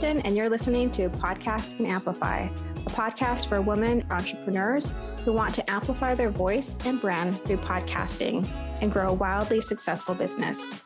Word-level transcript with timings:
Kristen, 0.00 0.22
and 0.22 0.34
you're 0.34 0.48
listening 0.48 0.90
to 0.92 1.10
Podcast 1.10 1.78
and 1.78 1.86
Amplify, 1.86 2.48
a 2.48 2.90
podcast 2.90 3.48
for 3.48 3.60
women 3.60 4.02
entrepreneurs 4.10 4.92
who 5.26 5.32
want 5.34 5.54
to 5.56 5.70
amplify 5.70 6.14
their 6.14 6.30
voice 6.30 6.78
and 6.86 6.98
brand 6.98 7.44
through 7.44 7.58
podcasting 7.58 8.48
and 8.80 8.90
grow 8.90 9.10
a 9.10 9.12
wildly 9.12 9.60
successful 9.60 10.14
business. 10.14 10.82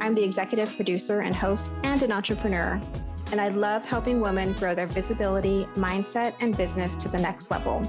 I'm 0.00 0.14
the 0.14 0.24
executive 0.24 0.74
producer 0.76 1.20
and 1.20 1.34
host 1.34 1.70
and 1.82 2.02
an 2.02 2.10
entrepreneur, 2.10 2.80
and 3.32 3.38
I 3.38 3.48
love 3.48 3.84
helping 3.84 4.18
women 4.18 4.54
grow 4.54 4.74
their 4.74 4.86
visibility, 4.86 5.66
mindset, 5.76 6.32
and 6.40 6.56
business 6.56 6.96
to 6.96 7.08
the 7.10 7.18
next 7.18 7.50
level. 7.50 7.82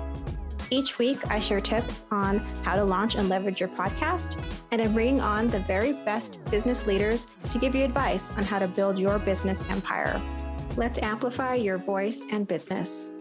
Each 0.71 0.97
week, 0.97 1.31
I 1.31 1.39
share 1.39 1.61
tips 1.61 2.03
on 2.11 2.39
how 2.65 2.75
to 2.75 2.83
launch 2.83 3.15
and 3.15 3.29
leverage 3.29 3.61
your 3.61 3.69
podcast, 3.69 4.43
and 4.71 4.81
I'm 4.81 4.93
bringing 4.93 5.21
on 5.21 5.47
the 5.47 5.59
very 5.59 5.93
best 5.93 6.43
business 6.51 6.85
leaders 6.85 7.27
to 7.49 7.59
give 7.59 7.75
you 7.75 7.85
advice 7.85 8.29
on 8.31 8.43
how 8.43 8.59
to 8.59 8.67
build 8.67 8.99
your 8.99 9.19
business 9.19 9.63
empire. 9.69 10.21
Let's 10.77 10.99
amplify 11.01 11.55
your 11.55 11.77
voice 11.77 12.25
and 12.33 12.45
business. 12.45 13.13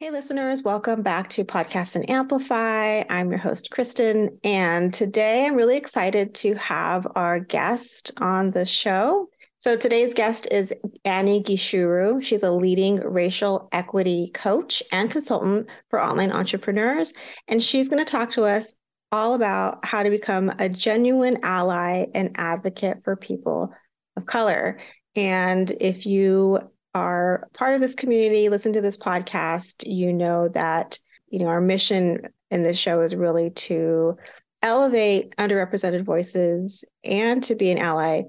Hey, 0.00 0.10
listeners, 0.10 0.64
welcome 0.64 1.02
back 1.02 1.28
to 1.30 1.44
Podcast 1.44 1.94
and 1.94 2.10
Amplify. 2.10 3.04
I'm 3.08 3.30
your 3.30 3.38
host, 3.38 3.70
Kristen, 3.70 4.40
and 4.42 4.92
today 4.92 5.46
I'm 5.46 5.54
really 5.54 5.76
excited 5.76 6.34
to 6.36 6.54
have 6.54 7.06
our 7.14 7.38
guest 7.38 8.10
on 8.16 8.50
the 8.50 8.64
show. 8.64 9.28
So 9.60 9.76
today's 9.76 10.14
guest 10.14 10.48
is 10.50 10.72
Annie 11.04 11.44
Gichuru. 11.44 12.20
She's 12.20 12.42
a 12.42 12.50
leading 12.50 12.96
racial 12.96 13.68
equity 13.70 14.32
coach 14.34 14.82
and 14.90 15.08
consultant 15.08 15.68
for 15.90 16.02
online 16.02 16.32
entrepreneurs. 16.32 17.12
And 17.46 17.62
she's 17.62 17.88
going 17.88 18.04
to 18.04 18.10
talk 18.10 18.32
to 18.32 18.42
us 18.42 18.74
all 19.12 19.34
about 19.34 19.84
how 19.84 20.02
to 20.02 20.10
become 20.10 20.52
a 20.58 20.68
genuine 20.68 21.38
ally 21.42 22.06
and 22.14 22.34
advocate 22.36 23.04
for 23.04 23.14
people 23.14 23.72
of 24.16 24.26
color. 24.26 24.78
And 25.14 25.70
if 25.80 26.06
you 26.06 26.58
are 26.94 27.48
part 27.54 27.74
of 27.74 27.80
this 27.80 27.94
community, 27.94 28.48
listen 28.48 28.72
to 28.72 28.80
this 28.80 28.98
podcast, 28.98 29.84
you 29.86 30.12
know 30.12 30.48
that, 30.48 30.98
you 31.28 31.38
know, 31.38 31.46
our 31.46 31.60
mission 31.60 32.28
in 32.50 32.62
this 32.62 32.78
show 32.78 33.02
is 33.02 33.14
really 33.14 33.50
to 33.50 34.16
elevate 34.62 35.36
underrepresented 35.36 36.04
voices 36.04 36.84
and 37.04 37.42
to 37.44 37.54
be 37.54 37.70
an 37.70 37.78
ally 37.78 38.22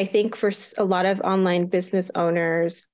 I 0.00 0.06
think 0.06 0.34
for 0.34 0.50
a 0.78 0.84
lot 0.84 1.04
of 1.04 1.20
online 1.20 1.66
business 1.66 2.10
owners, 2.14 2.86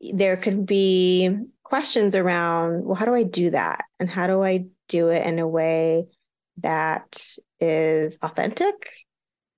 there 0.00 0.36
can 0.36 0.64
be 0.64 1.36
questions 1.64 2.14
around, 2.14 2.84
well, 2.84 2.94
how 2.94 3.04
do 3.04 3.12
I 3.12 3.24
do 3.24 3.50
that? 3.50 3.84
And 3.98 4.08
how 4.08 4.28
do 4.28 4.44
I 4.44 4.66
do 4.88 5.08
it 5.08 5.26
in 5.26 5.38
a 5.38 5.48
way 5.48 6.06
that 6.58 7.36
is 7.60 8.18
authentic? 8.22 8.90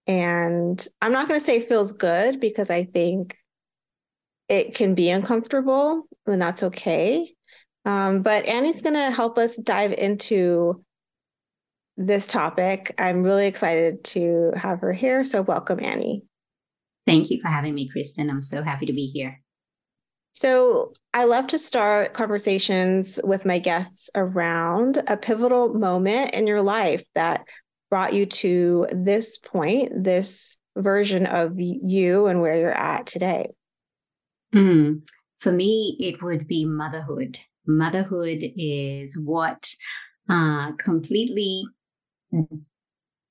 And 0.06 0.86
I'm 1.00 1.12
not 1.12 1.28
going 1.28 1.40
to 1.40 1.46
say 1.46 1.66
feels 1.66 1.92
good 1.92 2.40
because 2.40 2.70
I 2.70 2.84
think 2.84 3.36
it 4.48 4.74
can 4.74 4.94
be 4.94 5.10
uncomfortable 5.10 6.08
and 6.26 6.42
that's 6.42 6.62
okay. 6.64 7.34
Um, 7.84 8.22
but 8.22 8.44
Annie's 8.44 8.82
going 8.82 8.94
to 8.94 9.10
help 9.10 9.38
us 9.38 9.56
dive 9.56 9.92
into 9.92 10.84
this 11.96 12.26
topic. 12.26 12.94
I'm 12.98 13.22
really 13.22 13.46
excited 13.46 14.04
to 14.04 14.52
have 14.56 14.80
her 14.80 14.92
here. 14.92 15.24
So, 15.24 15.42
welcome, 15.42 15.78
Annie. 15.82 16.24
Thank 17.06 17.30
you 17.30 17.40
for 17.40 17.48
having 17.48 17.74
me, 17.74 17.88
Kristen. 17.88 18.30
I'm 18.30 18.42
so 18.42 18.62
happy 18.62 18.86
to 18.86 18.92
be 18.92 19.06
here. 19.06 19.40
So, 20.32 20.92
I 21.12 21.24
love 21.24 21.48
to 21.48 21.58
start 21.58 22.14
conversations 22.14 23.18
with 23.24 23.44
my 23.44 23.58
guests 23.58 24.10
around 24.14 25.02
a 25.08 25.16
pivotal 25.16 25.74
moment 25.74 26.34
in 26.34 26.46
your 26.46 26.62
life 26.62 27.04
that 27.14 27.44
brought 27.90 28.14
you 28.14 28.26
to 28.26 28.86
this 28.92 29.36
point, 29.36 30.04
this 30.04 30.56
version 30.76 31.26
of 31.26 31.54
you 31.58 32.26
and 32.26 32.40
where 32.40 32.56
you're 32.56 32.70
at 32.70 33.06
today. 33.06 33.50
Mm, 34.54 35.02
for 35.40 35.50
me, 35.50 35.96
it 35.98 36.22
would 36.22 36.46
be 36.46 36.64
motherhood. 36.64 37.38
Motherhood 37.66 38.44
is 38.56 39.18
what 39.18 39.68
uh, 40.28 40.72
completely 40.78 41.64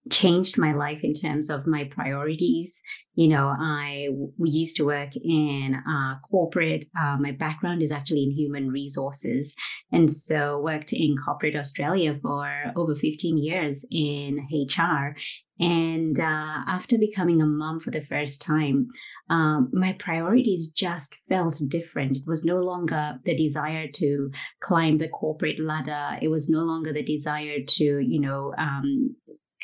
changed 0.10 0.58
my 0.58 0.74
life 0.74 1.00
in 1.04 1.14
terms 1.14 1.50
of 1.50 1.68
my 1.68 1.86
priorities. 1.86 2.82
You 3.16 3.28
know, 3.28 3.48
I 3.48 4.10
we 4.38 4.50
used 4.50 4.78
to 4.78 4.86
work 4.86 5.16
in 5.16 5.76
uh, 5.76 6.20
corporate. 6.20 6.86
Uh, 7.00 7.18
my 7.20 7.32
background 7.32 7.82
is 7.82 7.92
actually 7.92 8.24
in 8.24 8.32
human 8.32 8.70
resources, 8.70 9.54
and 9.92 10.12
so 10.12 10.62
worked 10.62 10.94
in 10.94 11.16
corporate 11.18 11.56
Australia 11.56 12.18
for 12.22 12.50
over 12.76 12.96
15 12.96 13.38
years 13.38 13.86
in 13.92 14.48
HR. 14.52 15.16
And 15.60 16.18
uh, 16.18 16.64
after 16.68 16.98
becoming 16.98 17.42
a 17.42 17.46
mom 17.46 17.82
for 17.82 17.92
the 17.92 18.02
first 18.02 18.42
time, 18.42 18.88
um, 19.30 19.70
my 19.74 19.94
priorities 20.00 20.70
just 20.70 21.14
felt 21.28 21.62
different. 21.68 22.16
It 22.16 22.24
was 22.26 22.46
no 22.46 22.60
longer 22.60 23.20
the 23.26 23.36
desire 23.36 23.88
to 23.96 24.32
climb 24.62 24.98
the 24.98 25.10
corporate 25.10 25.60
ladder. 25.60 26.18
It 26.22 26.30
was 26.30 26.50
no 26.50 26.60
longer 26.60 26.94
the 26.94 27.04
desire 27.04 27.60
to, 27.62 27.84
you 27.84 28.22
know, 28.22 28.54
um, 28.58 29.16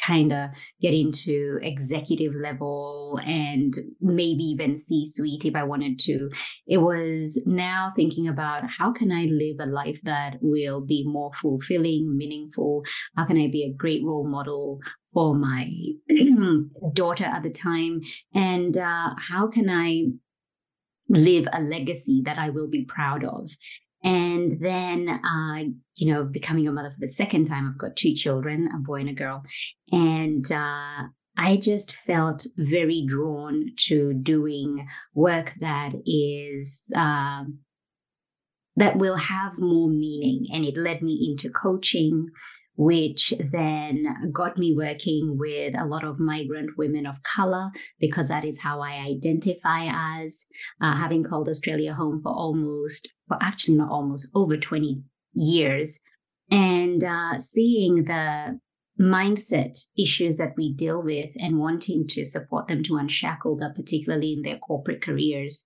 kind 0.01 0.31
of 0.33 0.49
get 0.81 0.93
into 0.93 1.59
executive 1.61 2.33
level 2.35 3.19
and 3.25 3.73
maybe 4.01 4.43
even 4.43 4.75
C 4.75 5.05
suite 5.05 5.45
if 5.45 5.55
I 5.55 5.63
wanted 5.63 5.99
to. 5.99 6.29
It 6.67 6.77
was 6.77 7.41
now 7.45 7.91
thinking 7.95 8.27
about 8.27 8.63
how 8.69 8.91
can 8.91 9.11
I 9.11 9.25
live 9.25 9.57
a 9.59 9.65
life 9.65 10.01
that 10.03 10.37
will 10.41 10.81
be 10.81 11.03
more 11.05 11.31
fulfilling, 11.41 12.15
meaningful? 12.17 12.83
How 13.15 13.25
can 13.25 13.37
I 13.37 13.47
be 13.47 13.63
a 13.63 13.75
great 13.75 14.03
role 14.03 14.27
model 14.27 14.79
for 15.13 15.35
my 15.35 15.71
daughter 16.93 17.25
at 17.25 17.43
the 17.43 17.51
time? 17.51 18.01
And 18.33 18.77
uh, 18.77 19.11
how 19.17 19.47
can 19.47 19.69
I 19.69 20.05
live 21.07 21.47
a 21.51 21.61
legacy 21.61 22.23
that 22.25 22.37
I 22.37 22.49
will 22.49 22.69
be 22.69 22.85
proud 22.85 23.23
of? 23.23 23.49
And 24.05 24.59
then, 24.61 25.09
uh, 25.09 25.63
you 25.95 26.13
know, 26.13 26.23
becoming 26.23 26.67
a 26.67 26.71
mother 26.71 26.91
for 26.91 26.99
the 26.99 27.07
second 27.07 27.47
time, 27.47 27.67
I've 27.67 27.79
got 27.79 27.95
two 27.95 28.13
children, 28.13 28.69
a 28.73 28.77
boy 28.77 28.99
and 28.99 29.09
a 29.09 29.13
girl. 29.13 29.43
And 29.91 30.49
uh, 30.51 31.07
I 31.35 31.57
just 31.57 31.95
felt 32.05 32.45
very 32.55 33.03
drawn 33.07 33.71
to 33.87 34.13
doing 34.13 34.87
work 35.15 35.55
that 35.59 35.93
is, 36.05 36.83
uh, 36.95 37.45
that 38.75 38.97
will 38.97 39.17
have 39.17 39.57
more 39.57 39.89
meaning. 39.89 40.45
And 40.53 40.63
it 40.65 40.77
led 40.77 41.01
me 41.01 41.27
into 41.31 41.49
coaching, 41.49 42.27
which 42.77 43.33
then 43.51 44.31
got 44.33 44.57
me 44.57 44.73
working 44.75 45.37
with 45.37 45.73
a 45.77 45.85
lot 45.85 46.03
of 46.03 46.19
migrant 46.19 46.71
women 46.77 47.05
of 47.05 47.23
color 47.23 47.69
because 47.99 48.27
that 48.27 48.43
is 48.43 48.61
how 48.61 48.81
I 48.81 49.05
identify 49.07 49.87
as. 50.21 50.45
Uh, 50.81 50.95
having 50.95 51.23
called 51.23 51.47
Australia 51.47 51.93
home 51.93 52.21
for 52.21 52.31
almost, 52.31 53.11
well, 53.29 53.39
actually 53.41 53.77
not 53.77 53.91
almost, 53.91 54.29
over 54.35 54.57
20 54.57 55.03
years, 55.33 55.99
and 56.51 57.03
uh, 57.03 57.39
seeing 57.39 58.05
the 58.05 58.59
mindset 58.99 59.77
issues 59.97 60.37
that 60.37 60.53
we 60.57 60.73
deal 60.73 61.01
with 61.01 61.31
and 61.37 61.59
wanting 61.59 62.05
to 62.07 62.25
support 62.25 62.67
them 62.67 62.83
to 62.83 62.97
unshackle 62.97 63.57
that, 63.57 63.75
particularly 63.75 64.33
in 64.33 64.41
their 64.41 64.57
corporate 64.57 65.01
careers. 65.01 65.65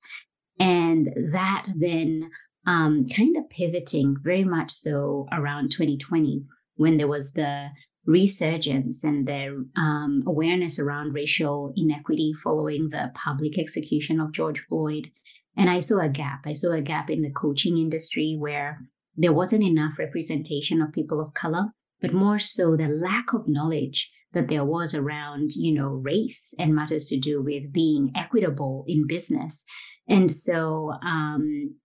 And 0.60 1.10
that 1.32 1.68
then 1.78 2.32
um, 2.66 3.06
kind 3.16 3.38
of 3.38 3.50
pivoting 3.50 4.18
very 4.22 4.44
much 4.44 4.72
so 4.72 5.28
around 5.32 5.72
2020 5.72 6.44
when 6.80 6.96
there 6.96 7.10
was 7.10 7.34
the 7.34 7.68
resurgence 8.06 9.04
and 9.04 9.28
the 9.28 9.66
um, 9.76 10.24
awareness 10.26 10.80
around 10.80 11.14
racial 11.14 11.74
inequity 11.76 12.32
following 12.42 12.88
the 12.88 13.12
public 13.14 13.60
execution 13.60 14.22
of 14.22 14.32
George 14.32 14.62
Floyd. 14.62 15.12
And 15.58 15.70
I 15.70 15.80
saw 15.80 16.00
a 16.00 16.08
gap. 16.08 16.44
I 16.46 16.54
saw 16.54 16.72
a 16.72 16.82
gap 16.82 17.10
in 17.10 17.22
the 17.22 17.32
coaching 17.32 17.78
industry 17.78 18.38
where 18.40 18.80
there 19.18 19.34
wasn't 19.34 19.64
enough 19.64 20.00
representation 20.00 20.82
of 20.82 20.94
people 20.94 21.20
of 21.20 21.34
color, 21.34 21.66
but 22.02 22.14
more 22.14 22.40
so 22.40 22.78
the 22.78 22.88
lack 22.88 23.34
of 23.34 23.50
knowledge 23.50 24.10
that 24.32 24.48
there 24.48 24.64
was 24.64 24.96
around, 24.96 25.52
you 25.58 25.74
know, 25.74 25.90
race 25.90 26.54
and 26.58 26.74
matters 26.74 27.08
to 27.08 27.20
do 27.20 27.44
with 27.44 27.74
being 27.74 28.14
equitable 28.16 28.86
in 28.88 29.06
business. 29.06 29.66
And 30.08 30.32
so 30.32 30.94
um, 31.04 31.76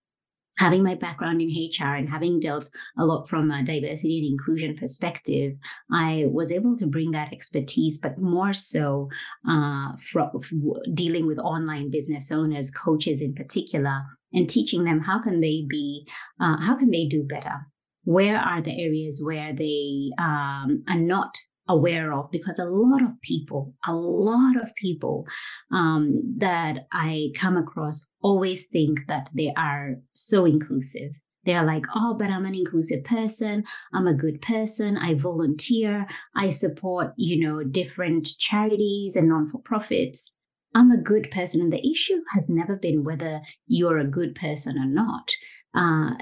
having 0.57 0.83
my 0.83 0.95
background 0.95 1.41
in 1.41 1.49
HR 1.49 1.95
and 1.95 2.09
having 2.09 2.41
dealt 2.41 2.71
a 2.99 3.05
lot 3.05 3.29
from 3.29 3.51
a 3.51 3.63
diversity 3.63 4.19
and 4.19 4.33
inclusion 4.33 4.77
perspective, 4.77 5.55
I 5.93 6.27
was 6.29 6.53
able 6.53 6.77
to 6.77 6.87
bring 6.87 7.11
that 7.13 7.33
expertise, 7.33 7.99
but 7.99 8.19
more 8.19 8.53
so 8.53 9.09
uh, 9.49 9.93
from 9.97 10.31
dealing 10.93 11.27
with 11.27 11.39
online 11.39 11.91
business 11.91 12.31
owners, 12.31 12.71
coaches 12.71 13.21
in 13.21 13.35
particular, 13.35 14.03
and 14.33 14.49
teaching 14.49 14.85
them 14.85 15.01
how 15.01 15.21
can 15.21 15.41
they 15.41 15.65
be, 15.69 16.07
uh, 16.41 16.59
how 16.61 16.77
can 16.77 16.91
they 16.91 17.07
do 17.07 17.23
better. 17.23 17.67
Where 18.05 18.39
are 18.39 18.61
the 18.61 18.83
areas 18.83 19.23
where 19.25 19.55
they 19.55 20.11
um, 20.19 20.85
are 20.89 20.99
not 20.99 21.35
aware 21.69 22.13
of 22.13 22.31
because 22.31 22.59
a 22.59 22.65
lot 22.65 23.03
of 23.03 23.21
people, 23.23 23.75
a 23.87 23.95
lot 23.95 24.57
of 24.61 24.75
people 24.75 25.27
um, 25.73 26.21
that 26.39 26.87
I 26.93 27.31
come 27.37 27.57
across 27.57 28.11
always 28.23 28.67
think 28.67 29.01
that 29.09 29.31
they 29.35 29.53
are 29.57 29.97
so 30.13 30.45
inclusive. 30.45 31.13
They're 31.45 31.65
like, 31.65 31.85
oh, 31.95 32.15
but 32.19 32.31
I'm 32.31 32.47
an 32.47 32.55
inclusive 32.55 33.05
person. 33.05 33.65
I'm 33.93 34.07
a 34.07 34.15
good 34.15 34.41
person. 34.41 34.97
I 34.97 35.15
volunteer. 35.15 36.07
I 36.35 36.49
support, 36.49 37.13
you 37.17 37.47
know, 37.47 37.63
different 37.63 38.29
charities 38.39 39.15
and 39.17 39.29
non 39.29 39.51
for 39.51 39.61
profits. 39.61 40.33
I'm 40.75 40.91
a 40.91 41.01
good 41.01 41.31
person. 41.31 41.61
And 41.61 41.73
the 41.73 41.87
issue 41.87 42.21
has 42.33 42.51
never 42.51 42.77
been 42.77 43.05
whether 43.05 43.43
you're 43.67 43.99
a 43.99 44.07
good 44.07 44.35
person 44.35 44.77
or 44.79 44.87
not. 44.87 45.31
Uh, 45.75 46.15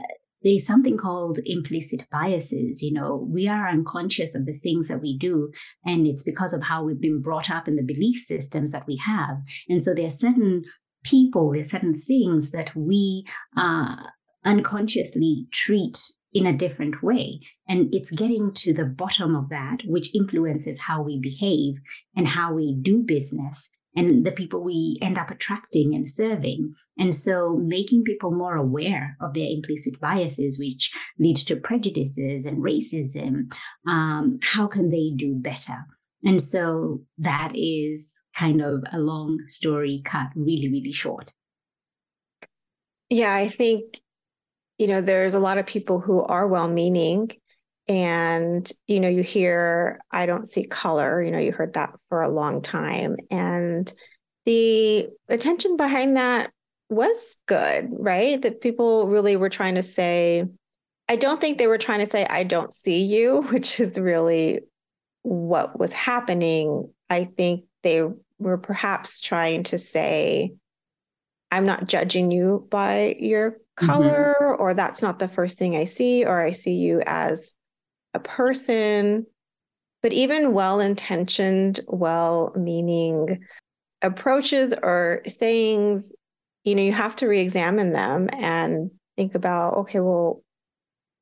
there's 0.45 0.67
something 0.67 0.97
called 0.97 1.39
implicit 1.45 2.07
biases. 2.11 2.83
You 2.83 2.93
know, 2.93 3.27
we 3.29 3.49
are 3.49 3.69
unconscious 3.69 4.35
of 4.35 4.47
the 4.47 4.59
things 4.59 4.89
that 4.89 5.01
we 5.01 5.17
do, 5.17 5.53
and 5.85 6.07
it's 6.07 6.23
because 6.23 6.53
of 6.53 6.63
how 6.63 6.85
we've 6.85 7.01
been 7.01 7.21
brought 7.21 7.51
up 7.51 7.69
in 7.69 7.77
the 7.77 7.83
belief 7.83 8.21
systems 8.21 8.73
that 8.73 8.87
we 8.87 8.97
have. 8.97 9.39
And 9.69 9.83
so 9.83 9.95
there 9.95 10.07
are 10.07 10.11
certain 10.11 10.65
people, 11.05 11.51
there 11.53 11.61
are 11.61 11.65
certain 11.65 11.99
things 11.99 12.51
that 12.51 12.75
we 12.77 13.25
uh, 13.57 13.97
unconsciously 14.45 15.47
treat 15.53 15.99
in 16.33 16.47
a 16.47 16.57
different 16.57 17.03
way. 17.03 17.41
And 17.69 17.89
it's 17.93 18.11
getting 18.11 18.53
to 18.55 18.73
the 18.73 18.85
bottom 18.85 19.37
of 19.37 19.49
that, 19.51 19.83
which 19.85 20.15
influences 20.15 20.81
how 20.81 21.03
we 21.03 21.21
behave 21.21 21.75
and 22.17 22.27
how 22.29 22.55
we 22.55 22.75
do 22.75 23.03
business 23.03 23.69
and 23.95 24.25
the 24.25 24.33
people 24.33 24.65
we 24.65 24.99
end 25.03 25.19
up 25.19 25.31
attracting 25.31 25.95
and 25.95 26.09
serving. 26.09 26.75
And 26.99 27.15
so 27.15 27.57
making 27.57 28.05
people 28.05 28.31
more 28.31 28.57
aware 28.57 29.17
of 29.21 29.35
their 29.35 29.49
implicit 29.49 30.01
biases, 30.01 30.59
which 30.59 30.93
leads 31.19 31.45
to 31.45 31.57
prejudices 31.57 32.47
and 32.47 32.59
racism, 32.59 33.53
um, 33.87 34.39
how 34.43 34.67
can 34.67 34.91
they 34.91 35.13
do 35.15 35.35
better? 35.35 35.87
And 36.25 36.41
so 36.41 37.03
that 37.19 37.53
is 37.55 38.21
kind 38.37 38.63
of 38.63 38.85
a 38.93 38.99
long 38.99 39.39
story 39.47 40.03
cut 40.05 40.29
really, 40.37 40.69
really 40.69 40.93
short. 40.93 41.33
Yeah, 43.11 43.35
I 43.35 43.49
think, 43.49 44.01
you 44.79 44.87
know, 44.87 45.01
there's 45.01 45.35
a 45.35 45.41
lot 45.41 45.59
of 45.59 45.67
people 45.67 46.01
who 46.01 46.23
are 46.23 46.47
well 46.47 46.69
meaning. 46.69 47.31
And, 47.93 48.71
you 48.87 49.01
know, 49.01 49.09
you 49.09 49.23
hear, 49.23 50.01
I 50.11 50.25
don't 50.25 50.49
see 50.49 50.65
color, 50.65 51.23
you 51.23 51.31
know, 51.31 51.39
you 51.39 51.53
heard 51.53 51.75
that 51.75 51.91
for 52.09 52.23
a 52.23 52.31
long 52.31 52.63
time. 52.63 53.17
And 53.31 53.93
the 54.47 55.09
attention 55.29 55.77
behind 55.77 56.17
that 56.17 56.53
was 56.89 57.37
good, 57.47 57.91
right? 57.91 58.41
That 58.41 58.63
people 58.63 59.09
really 59.09 59.37
were 59.37 59.51
trying 59.51 59.75
to 59.75 59.83
say, 59.83 60.47
I 61.07 61.17
don't 61.17 61.39
think 61.39 61.59
they 61.59 61.67
were 61.67 61.77
trying 61.77 62.01
to 62.01 62.07
say, 62.07 62.25
I 62.25 62.45
don't 62.45 62.73
see 62.73 63.03
you, 63.03 63.43
which 63.51 63.79
is 63.79 63.99
really 63.99 64.61
what 65.21 65.79
was 65.79 65.93
happening. 65.93 66.91
I 67.11 67.25
think 67.25 67.65
they 67.83 68.05
were 68.39 68.57
perhaps 68.59 69.21
trying 69.21 69.65
to 69.65 69.77
say, 69.77 70.55
I'm 71.51 71.67
not 71.67 71.89
judging 71.89 72.31
you 72.31 72.67
by 72.71 73.17
your 73.21 73.51
mm-hmm. 73.51 73.87
color, 73.87 74.35
mm-hmm. 74.41 74.63
or 74.63 74.73
that's 74.73 75.03
not 75.03 75.19
the 75.19 75.29
first 75.29 75.59
thing 75.59 75.77
I 75.77 75.85
see, 75.85 76.25
or 76.25 76.41
I 76.41 76.53
see 76.53 76.77
you 76.77 77.03
as 77.05 77.53
a 78.15 78.21
person. 78.21 79.27
But 80.03 80.13
even 80.13 80.53
well 80.53 80.81
intentioned, 80.81 81.81
well 81.87 82.53
meaning 82.57 83.45
approaches 84.03 84.75
or 84.83 85.23
sayings, 85.27 86.13
you 86.65 86.75
know, 86.75 86.83
you 86.83 86.93
have 86.93 87.17
to 87.17 87.29
re 87.29 87.41
examine 87.41 87.93
them 87.93 88.29
and 88.33 88.91
think 89.17 89.35
about, 89.35 89.75
okay, 89.75 90.01
well, 90.01 90.43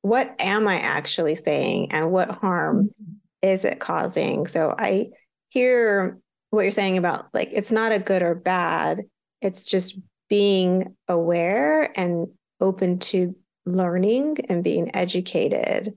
what 0.03 0.35
am 0.39 0.67
I 0.67 0.81
actually 0.81 1.35
saying 1.35 1.93
and 1.93 2.11
what 2.11 2.31
harm 2.31 2.87
mm-hmm. 2.87 3.15
is 3.43 3.65
it 3.65 3.81
causing? 3.81 4.47
So 4.47 4.75
I 4.77 5.09
hear 5.51 6.19
what 6.51 6.63
you're 6.63 6.71
saying 6.71 6.97
about 6.97 7.27
like, 7.35 7.51
it's 7.53 7.71
not 7.73 7.93
a 7.93 7.99
good 7.99 8.23
or 8.23 8.35
bad, 8.35 9.03
it's 9.41 9.65
just 9.65 9.99
being 10.29 10.97
aware 11.09 11.99
and 11.99 12.29
open 12.61 12.99
to 12.99 13.35
learning 13.67 14.39
and 14.49 14.65
being 14.65 14.95
educated 14.95 15.95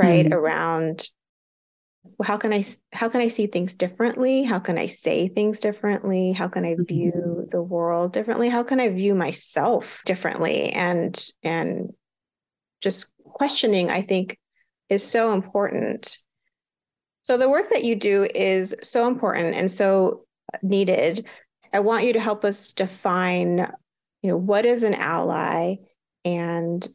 right 0.00 0.24
mm-hmm. 0.24 0.34
around 0.34 1.08
how 2.22 2.36
can 2.38 2.52
i 2.52 2.64
how 2.92 3.08
can 3.08 3.20
i 3.20 3.28
see 3.28 3.46
things 3.46 3.74
differently? 3.74 4.42
How 4.42 4.58
can 4.58 4.78
i 4.78 4.86
say 4.86 5.28
things 5.28 5.58
differently? 5.60 6.32
How 6.32 6.48
can 6.48 6.64
i 6.64 6.74
view 6.78 7.12
mm-hmm. 7.14 7.50
the 7.50 7.62
world 7.62 8.12
differently? 8.12 8.48
How 8.48 8.62
can 8.62 8.80
i 8.80 8.88
view 8.88 9.14
myself 9.14 10.00
differently? 10.06 10.70
And 10.70 11.22
and 11.42 11.90
just 12.80 13.10
questioning 13.24 13.90
i 13.90 14.00
think 14.00 14.38
is 14.88 15.06
so 15.06 15.32
important. 15.32 16.18
So 17.22 17.36
the 17.36 17.50
work 17.50 17.70
that 17.70 17.84
you 17.84 17.94
do 17.94 18.26
is 18.34 18.74
so 18.82 19.06
important 19.06 19.54
and 19.54 19.70
so 19.70 20.24
needed. 20.62 21.26
I 21.72 21.80
want 21.80 22.04
you 22.04 22.14
to 22.14 22.20
help 22.20 22.44
us 22.44 22.68
define 22.68 23.70
you 24.22 24.30
know 24.30 24.36
what 24.36 24.66
is 24.66 24.82
an 24.82 24.94
ally 24.94 25.76
and 26.24 26.86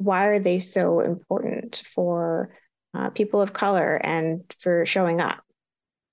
why 0.00 0.26
are 0.26 0.38
they 0.38 0.58
so 0.58 1.00
important 1.00 1.82
for 1.94 2.54
uh, 2.94 3.10
people 3.10 3.40
of 3.40 3.52
color 3.52 4.00
and 4.02 4.42
for 4.58 4.86
showing 4.86 5.20
up? 5.20 5.44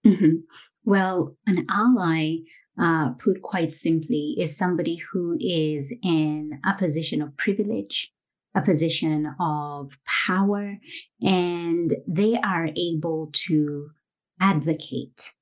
Mm-hmm. 0.05 0.37
Well, 0.83 1.37
an 1.47 1.65
ally, 1.69 2.37
uh, 2.79 3.11
put 3.11 3.41
quite 3.41 3.71
simply, 3.71 4.35
is 4.37 4.57
somebody 4.57 4.97
who 4.97 5.37
is 5.39 5.93
in 6.03 6.59
a 6.65 6.77
position 6.77 7.21
of 7.21 7.35
privilege, 7.37 8.11
a 8.55 8.61
position 8.61 9.33
of 9.39 9.97
power, 10.27 10.77
and 11.21 11.93
they 12.07 12.37
are 12.37 12.69
able 12.75 13.31
to 13.47 13.89
advocate 14.39 15.33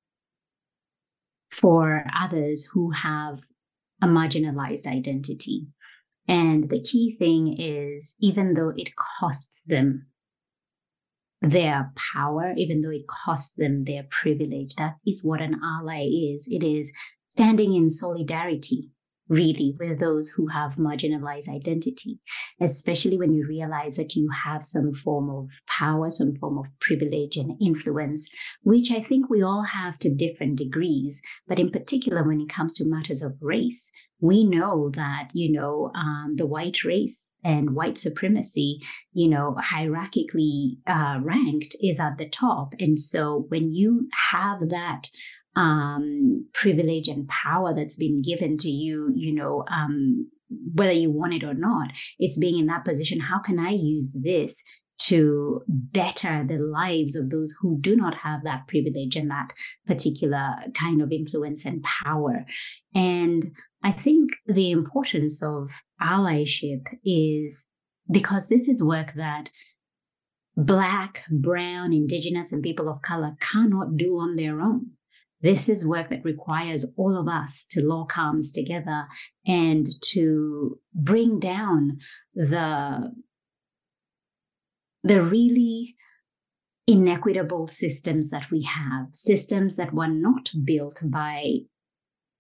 for 1.52 2.06
others 2.18 2.70
who 2.74 2.92
have 2.92 3.40
a 4.02 4.08
marginalized 4.08 4.88
identity. 4.88 5.68
And 6.28 6.70
the 6.70 6.82
key 6.82 7.16
thing 7.18 7.56
is, 7.60 8.16
even 8.20 8.54
though 8.56 8.74
it 8.76 8.96
costs 8.96 9.62
them 9.66 10.08
their 11.42 11.92
power, 12.14 12.54
even 12.58 12.82
though 12.82 12.92
it 12.92 13.08
costs 13.08 13.54
them 13.54 13.84
their 13.84 14.04
privilege, 14.10 14.76
that 14.78 14.96
is 15.06 15.24
what 15.24 15.42
an 15.42 15.60
ally 15.64 16.04
is. 16.04 16.48
It 16.50 16.66
is 16.66 16.92
standing 17.28 17.76
in 17.76 17.90
solidarity 17.90 18.90
really 19.28 19.76
with 19.80 20.00
those 20.00 20.30
who 20.30 20.48
have 20.48 20.76
marginalized 20.76 21.50
identity, 21.50 22.20
especially 22.62 23.18
when 23.18 23.34
you 23.34 23.46
realize 23.48 23.96
that 23.96 24.16
you 24.16 24.30
have 24.44 24.66
some 24.66 24.94
form 24.94 25.30
of 25.30 25.48
power, 25.68 26.10
some 26.10 26.36
form 26.36 26.58
of 26.58 26.66
privilege 26.80 27.38
and 27.38 27.58
influence, 27.62 28.30
which 28.64 28.92
I 28.92 29.02
think 29.02 29.30
we 29.30 29.42
all 29.42 29.64
have 29.64 29.98
to 30.00 30.14
different 30.14 30.58
degrees. 30.58 31.22
But 31.48 31.60
in 31.60 31.72
particular, 31.72 32.24
when 32.24 32.42
it 32.42 32.50
comes 32.50 32.74
to 32.76 32.86
matters 32.86 33.22
of 33.22 33.38
race, 33.42 33.92
we 34.22 34.44
know 34.44 34.90
that, 34.92 35.30
you 35.34 35.52
know, 35.52 35.92
um, 35.94 36.36
the 36.36 36.46
white 36.46 36.84
race 36.84 37.36
and 37.44 37.76
white 37.76 37.98
supremacy, 37.98 38.80
you 39.12 39.30
know, 39.30 39.58
hierarchically 39.62 40.78
uh, 40.88 41.20
ranked 41.22 41.76
is 41.82 42.00
at 42.00 42.18
the 42.18 42.30
top. 42.30 42.74
And 42.80 42.98
so 42.98 43.46
when 43.50 43.74
you 43.74 44.08
have 44.32 44.70
that 44.70 45.10
um, 45.56 46.48
privilege 46.54 47.08
and 47.08 47.28
power 47.28 47.74
that's 47.74 47.96
been 47.96 48.22
given 48.22 48.58
to 48.60 48.70
you, 48.70 49.12
you 49.16 49.34
know, 49.34 49.64
um, 49.72 50.30
whether 50.74 50.92
you 50.92 51.12
want 51.12 51.34
it 51.34 51.44
or 51.44 51.54
not, 51.54 51.90
it's 52.20 52.38
being 52.38 52.60
in 52.60 52.68
that 52.68 52.86
position. 52.86 53.20
How 53.20 53.40
can 53.40 53.60
I 53.60 53.72
use 53.72 54.18
this 54.22 54.64
to 54.98 55.62
better 55.68 56.46
the 56.48 56.58
lives 56.58 57.16
of 57.16 57.30
those 57.30 57.54
who 57.60 57.78
do 57.82 57.96
not 57.96 58.16
have 58.16 58.44
that 58.44 58.68
privilege 58.68 59.16
and 59.16 59.30
that 59.30 59.54
particular 59.86 60.56
kind 60.74 61.02
of 61.02 61.12
influence 61.12 61.66
and 61.66 61.84
power? 61.84 62.46
And 62.94 63.52
I 63.84 63.92
think 63.92 64.32
the 64.46 64.72
importance 64.72 65.44
of 65.44 65.70
allyship 66.02 66.86
is 67.04 67.68
because 68.12 68.48
this 68.48 68.68
is 68.68 68.84
work 68.84 69.14
that 69.16 69.50
Black, 70.58 71.24
Brown, 71.30 71.92
Indigenous, 71.92 72.54
and 72.54 72.64
people 72.64 72.88
of 72.88 73.02
color 73.02 73.36
cannot 73.42 73.98
do 73.98 74.18
on 74.18 74.38
their 74.38 74.62
own. 74.62 74.92
This 75.42 75.70
is 75.70 75.88
work 75.88 76.10
that 76.10 76.26
requires 76.26 76.86
all 76.98 77.18
of 77.18 77.28
us 77.28 77.68
to 77.72 77.82
lock 77.82 78.18
arms 78.18 78.52
together 78.52 79.06
and 79.46 79.88
to 80.12 80.80
bring 80.94 81.40
down 81.40 81.98
the, 82.34 83.12
the 85.04 85.22
really 85.22 85.96
inequitable 86.88 87.68
systems 87.68 88.30
that 88.30 88.50
we 88.52 88.64
have, 88.64 89.08
systems 89.12 89.76
that 89.76 89.94
were 89.94 90.08
not 90.08 90.52
built 90.64 91.02
by 91.06 91.60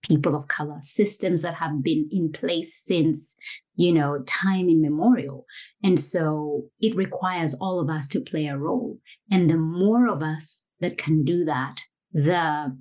people 0.03 0.35
of 0.35 0.47
color, 0.47 0.77
systems 0.81 1.41
that 1.41 1.55
have 1.55 1.83
been 1.83 2.07
in 2.11 2.31
place 2.31 2.75
since, 2.75 3.35
you 3.75 3.91
know, 3.91 4.23
time 4.27 4.69
immemorial. 4.69 5.45
And 5.83 5.99
so 5.99 6.65
it 6.79 6.95
requires 6.95 7.55
all 7.55 7.79
of 7.79 7.89
us 7.89 8.07
to 8.09 8.19
play 8.19 8.47
a 8.47 8.57
role. 8.57 8.99
And 9.31 9.49
the 9.49 9.57
more 9.57 10.07
of 10.07 10.21
us 10.21 10.67
that 10.79 10.97
can 10.97 11.23
do 11.23 11.43
that, 11.45 11.81
the 12.15 12.77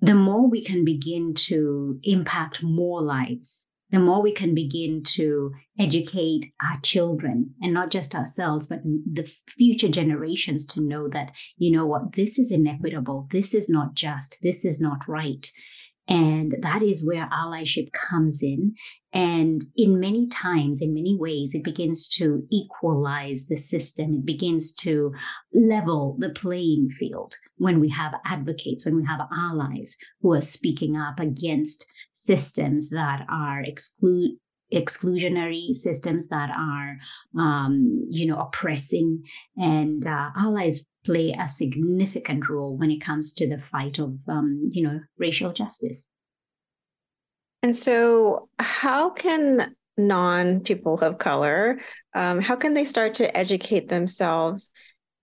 the 0.00 0.14
more 0.14 0.48
we 0.48 0.62
can 0.62 0.84
begin 0.84 1.34
to 1.34 1.98
impact 2.04 2.62
more 2.62 3.02
lives, 3.02 3.66
the 3.90 3.98
more 3.98 4.22
we 4.22 4.32
can 4.32 4.54
begin 4.54 5.02
to 5.04 5.52
educate 5.80 6.52
our 6.62 6.78
children 6.82 7.54
and 7.60 7.72
not 7.72 7.90
just 7.90 8.14
ourselves, 8.14 8.68
but 8.68 8.82
the 8.84 9.28
future 9.48 9.88
generations 9.88 10.66
to 10.66 10.80
know 10.80 11.08
that, 11.08 11.32
you 11.56 11.72
know 11.72 11.86
what, 11.86 12.12
this 12.12 12.38
is 12.38 12.52
inequitable. 12.52 13.26
This 13.32 13.54
is 13.54 13.68
not 13.68 13.94
just. 13.94 14.38
This 14.42 14.64
is 14.64 14.80
not 14.80 15.08
right. 15.08 15.50
And 16.08 16.54
that 16.60 16.82
is 16.82 17.04
where 17.04 17.28
allyship 17.32 17.90
comes 17.92 18.40
in. 18.42 18.74
And 19.12 19.62
in 19.76 19.98
many 19.98 20.28
times, 20.28 20.80
in 20.80 20.94
many 20.94 21.16
ways, 21.18 21.52
it 21.54 21.64
begins 21.64 22.08
to 22.16 22.42
equalize 22.50 23.46
the 23.48 23.56
system. 23.56 24.14
It 24.14 24.26
begins 24.26 24.72
to 24.74 25.12
level 25.52 26.16
the 26.18 26.30
playing 26.30 26.90
field 26.90 27.34
when 27.56 27.80
we 27.80 27.88
have 27.88 28.14
advocates, 28.24 28.84
when 28.84 28.96
we 28.96 29.04
have 29.06 29.20
allies 29.32 29.96
who 30.20 30.32
are 30.34 30.42
speaking 30.42 30.96
up 30.96 31.18
against 31.18 31.86
systems 32.12 32.90
that 32.90 33.26
are 33.28 33.62
exclude 33.62 34.36
exclusionary 34.72 35.72
systems 35.72 36.28
that 36.28 36.50
are 36.50 36.96
um, 37.38 38.06
you 38.10 38.26
know 38.26 38.38
oppressing 38.38 39.22
and 39.56 40.06
uh, 40.06 40.30
allies 40.36 40.86
play 41.04 41.34
a 41.38 41.46
significant 41.46 42.48
role 42.48 42.76
when 42.76 42.90
it 42.90 43.00
comes 43.00 43.32
to 43.32 43.48
the 43.48 43.62
fight 43.70 43.98
of 43.98 44.18
um, 44.28 44.68
you 44.72 44.82
know 44.82 45.00
racial 45.18 45.52
justice. 45.52 46.08
And 47.62 47.76
so 47.76 48.48
how 48.58 49.10
can 49.10 49.74
non 49.96 50.60
people 50.60 50.98
of 51.00 51.18
color 51.18 51.80
um, 52.14 52.40
how 52.40 52.56
can 52.56 52.74
they 52.74 52.84
start 52.84 53.14
to 53.14 53.36
educate 53.36 53.88
themselves 53.88 54.70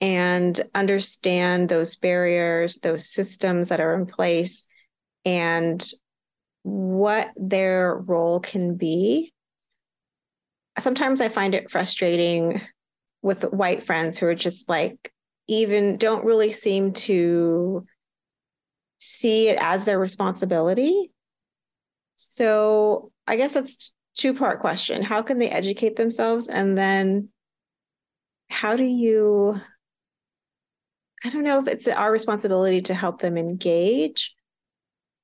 and 0.02 0.60
understand 0.74 1.70
those 1.70 1.96
barriers 1.96 2.80
those 2.82 3.08
systems 3.08 3.70
that 3.70 3.80
are 3.80 3.94
in 3.94 4.06
place 4.06 4.66
and 5.26 5.92
what 6.64 7.30
their 7.36 7.96
role 7.96 8.40
can 8.40 8.76
be 8.76 9.33
sometimes 10.80 11.22
i 11.22 11.30
find 11.30 11.56
it 11.56 11.70
frustrating 11.72 12.62
with 13.22 13.44
white 13.52 13.84
friends 13.84 14.18
who 14.18 14.28
are 14.28 14.36
just 14.36 14.68
like 14.70 15.12
even 15.48 15.98
don't 15.98 16.26
really 16.26 16.52
seem 16.52 16.94
to 16.94 17.86
see 19.04 19.50
it 19.50 19.58
as 19.60 19.84
their 19.84 20.00
responsibility. 20.00 21.12
So 22.16 23.12
I 23.28 23.36
guess 23.36 23.54
that's 23.54 23.92
two 24.16 24.34
part 24.34 24.62
question. 24.62 25.02
How 25.02 25.22
can 25.22 25.40
they 25.40 25.50
educate 25.50 25.96
themselves? 25.96 26.48
And 26.48 26.78
then 26.78 27.30
how 28.50 28.76
do 28.76 28.84
you, 28.84 29.60
I 31.24 31.30
don't 31.30 31.44
know 31.44 31.60
if 31.60 31.68
it's 31.68 31.88
our 31.88 32.12
responsibility 32.12 32.82
to 32.84 32.94
help 32.94 33.22
them 33.22 33.38
engage. 33.38 34.34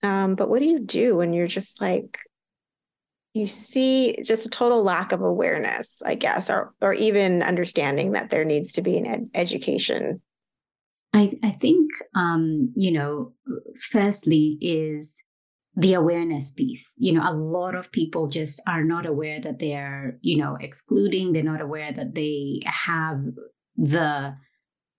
Um, 0.04 0.36
but 0.36 0.50
what 0.50 0.60
do 0.60 0.66
you 0.66 0.80
do 0.80 1.16
when 1.16 1.34
you're 1.34 1.48
just 1.48 1.80
like, 1.80 2.18
you 3.34 3.46
see 3.46 4.18
just 4.24 4.46
a 4.46 4.50
total 4.50 4.84
lack 4.84 5.12
of 5.12 5.22
awareness, 5.22 6.02
I 6.06 6.16
guess, 6.16 6.50
or 6.50 6.74
or 6.82 6.94
even 6.94 7.44
understanding 7.44 8.14
that 8.14 8.30
there 8.30 8.46
needs 8.46 8.74
to 8.74 8.82
be 8.82 8.98
an 8.98 9.06
ed- 9.06 9.30
education. 9.34 10.22
I 11.14 11.38
I 11.44 11.52
think 11.52 11.92
um, 12.16 12.74
you 12.76 12.92
know, 12.92 13.34
firstly 13.92 14.58
is 14.62 15.18
the 15.76 15.94
awareness 15.94 16.52
piece. 16.52 16.92
You 16.98 17.14
know, 17.14 17.30
a 17.30 17.34
lot 17.34 17.76
of 17.76 17.92
people 17.92 18.28
just 18.28 18.62
are 18.68 18.84
not 18.84 19.06
aware 19.06 19.40
that 19.40 19.60
they're, 19.60 20.18
you 20.22 20.38
know, 20.38 20.58
excluding, 20.60 21.32
they're 21.32 21.44
not 21.44 21.62
aware 21.62 21.92
that 21.92 22.16
they 22.16 22.62
have 22.66 23.22
the 23.78 24.36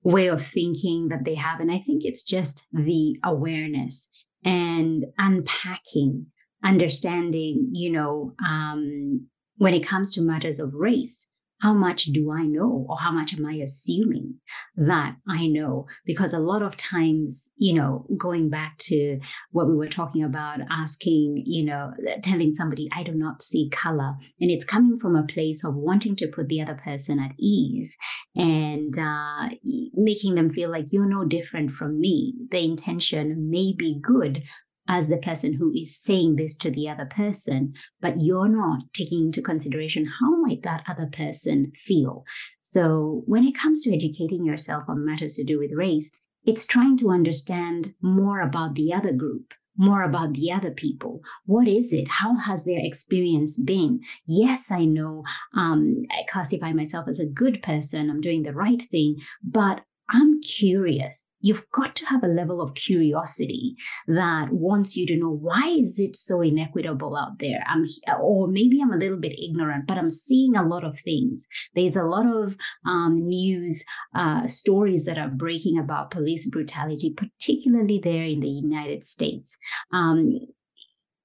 way 0.02 0.28
of 0.28 0.46
thinking 0.46 1.08
that 1.08 1.24
they 1.24 1.34
have. 1.34 1.60
And 1.60 1.70
I 1.70 1.78
think 1.78 2.04
it's 2.04 2.24
just 2.24 2.66
the 2.72 3.18
awareness 3.22 4.08
and 4.44 5.04
unpacking 5.18 6.26
understanding, 6.64 7.70
you 7.72 7.90
know, 7.90 8.34
um, 8.46 9.26
when 9.56 9.74
it 9.74 9.86
comes 9.86 10.10
to 10.12 10.22
matters 10.22 10.60
of 10.60 10.74
race, 10.74 11.26
how 11.60 11.74
much 11.74 12.04
do 12.06 12.32
I 12.32 12.44
know 12.44 12.86
or 12.88 12.96
how 12.98 13.12
much 13.12 13.34
am 13.34 13.44
I 13.44 13.54
assuming 13.54 14.36
that 14.76 15.16
I 15.28 15.46
know? 15.46 15.86
Because 16.06 16.32
a 16.32 16.38
lot 16.38 16.62
of 16.62 16.76
times, 16.76 17.52
you 17.56 17.74
know, 17.74 18.06
going 18.16 18.48
back 18.48 18.78
to 18.78 19.20
what 19.50 19.68
we 19.68 19.76
were 19.76 19.88
talking 19.88 20.24
about, 20.24 20.60
asking, 20.70 21.42
you 21.44 21.66
know, 21.66 21.92
telling 22.22 22.54
somebody, 22.54 22.88
I 22.94 23.02
do 23.02 23.12
not 23.12 23.42
see 23.42 23.68
color. 23.70 24.14
And 24.40 24.50
it's 24.50 24.64
coming 24.64 24.98
from 24.98 25.14
a 25.16 25.26
place 25.26 25.62
of 25.62 25.74
wanting 25.74 26.16
to 26.16 26.28
put 26.28 26.48
the 26.48 26.62
other 26.62 26.80
person 26.82 27.18
at 27.18 27.32
ease 27.38 27.94
and 28.34 28.98
uh, 28.98 29.50
making 29.92 30.36
them 30.36 30.50
feel 30.50 30.70
like 30.70 30.86
you're 30.90 31.08
no 31.08 31.26
different 31.26 31.72
from 31.72 32.00
me. 32.00 32.34
The 32.50 32.64
intention 32.64 33.50
may 33.50 33.74
be 33.76 34.00
good, 34.00 34.42
as 34.90 35.08
the 35.08 35.16
person 35.16 35.54
who 35.54 35.72
is 35.72 35.96
saying 35.96 36.34
this 36.34 36.56
to 36.56 36.68
the 36.68 36.88
other 36.88 37.06
person, 37.06 37.72
but 38.00 38.14
you're 38.16 38.48
not 38.48 38.82
taking 38.92 39.26
into 39.26 39.40
consideration 39.40 40.04
how 40.20 40.36
might 40.40 40.64
that 40.64 40.82
other 40.88 41.06
person 41.06 41.70
feel. 41.86 42.24
So 42.58 43.22
when 43.26 43.44
it 43.44 43.54
comes 43.54 43.82
to 43.82 43.94
educating 43.94 44.44
yourself 44.44 44.82
on 44.88 45.06
matters 45.06 45.36
to 45.36 45.44
do 45.44 45.60
with 45.60 45.70
race, 45.72 46.10
it's 46.44 46.66
trying 46.66 46.98
to 46.98 47.10
understand 47.10 47.94
more 48.02 48.40
about 48.40 48.74
the 48.74 48.92
other 48.92 49.12
group 49.12 49.54
more 49.76 50.02
about 50.02 50.34
the 50.34 50.52
other 50.52 50.70
people. 50.70 51.22
What 51.46 51.66
is 51.66 51.90
it? 51.90 52.06
How 52.06 52.36
has 52.36 52.64
their 52.64 52.80
experience 52.80 53.58
been? 53.58 54.00
Yes, 54.26 54.70
I 54.70 54.84
know 54.84 55.24
um, 55.56 56.02
I 56.10 56.24
classify 56.28 56.72
myself 56.72 57.08
as 57.08 57.18
a 57.18 57.26
good 57.26 57.62
person. 57.62 58.10
I'm 58.10 58.20
doing 58.20 58.42
the 58.42 58.52
right 58.52 58.82
thing, 58.90 59.16
but 59.42 59.80
I'm 60.12 60.40
curious. 60.40 61.32
You've 61.40 61.64
got 61.72 61.94
to 61.96 62.06
have 62.06 62.24
a 62.24 62.28
level 62.28 62.60
of 62.60 62.74
curiosity 62.74 63.76
that 64.08 64.48
wants 64.52 64.96
you 64.96 65.06
to 65.06 65.16
know 65.16 65.30
why 65.30 65.68
is 65.68 65.98
it 65.98 66.16
so 66.16 66.40
inequitable 66.40 67.16
out 67.16 67.38
there? 67.38 67.64
I'm 67.66 67.84
or 68.20 68.48
maybe 68.48 68.80
I'm 68.82 68.92
a 68.92 68.96
little 68.96 69.18
bit 69.18 69.38
ignorant, 69.40 69.86
but 69.86 69.98
I'm 69.98 70.10
seeing 70.10 70.56
a 70.56 70.66
lot 70.66 70.84
of 70.84 70.98
things. 70.98 71.46
There's 71.74 71.96
a 71.96 72.04
lot 72.04 72.26
of 72.26 72.56
um, 72.84 73.28
news 73.28 73.84
uh, 74.14 74.46
stories 74.46 75.04
that 75.04 75.18
are 75.18 75.28
breaking 75.28 75.78
about 75.78 76.10
police 76.10 76.48
brutality, 76.48 77.14
particularly 77.16 78.00
there 78.02 78.24
in 78.24 78.40
the 78.40 78.48
United 78.48 79.04
States. 79.04 79.56
Um, 79.92 80.40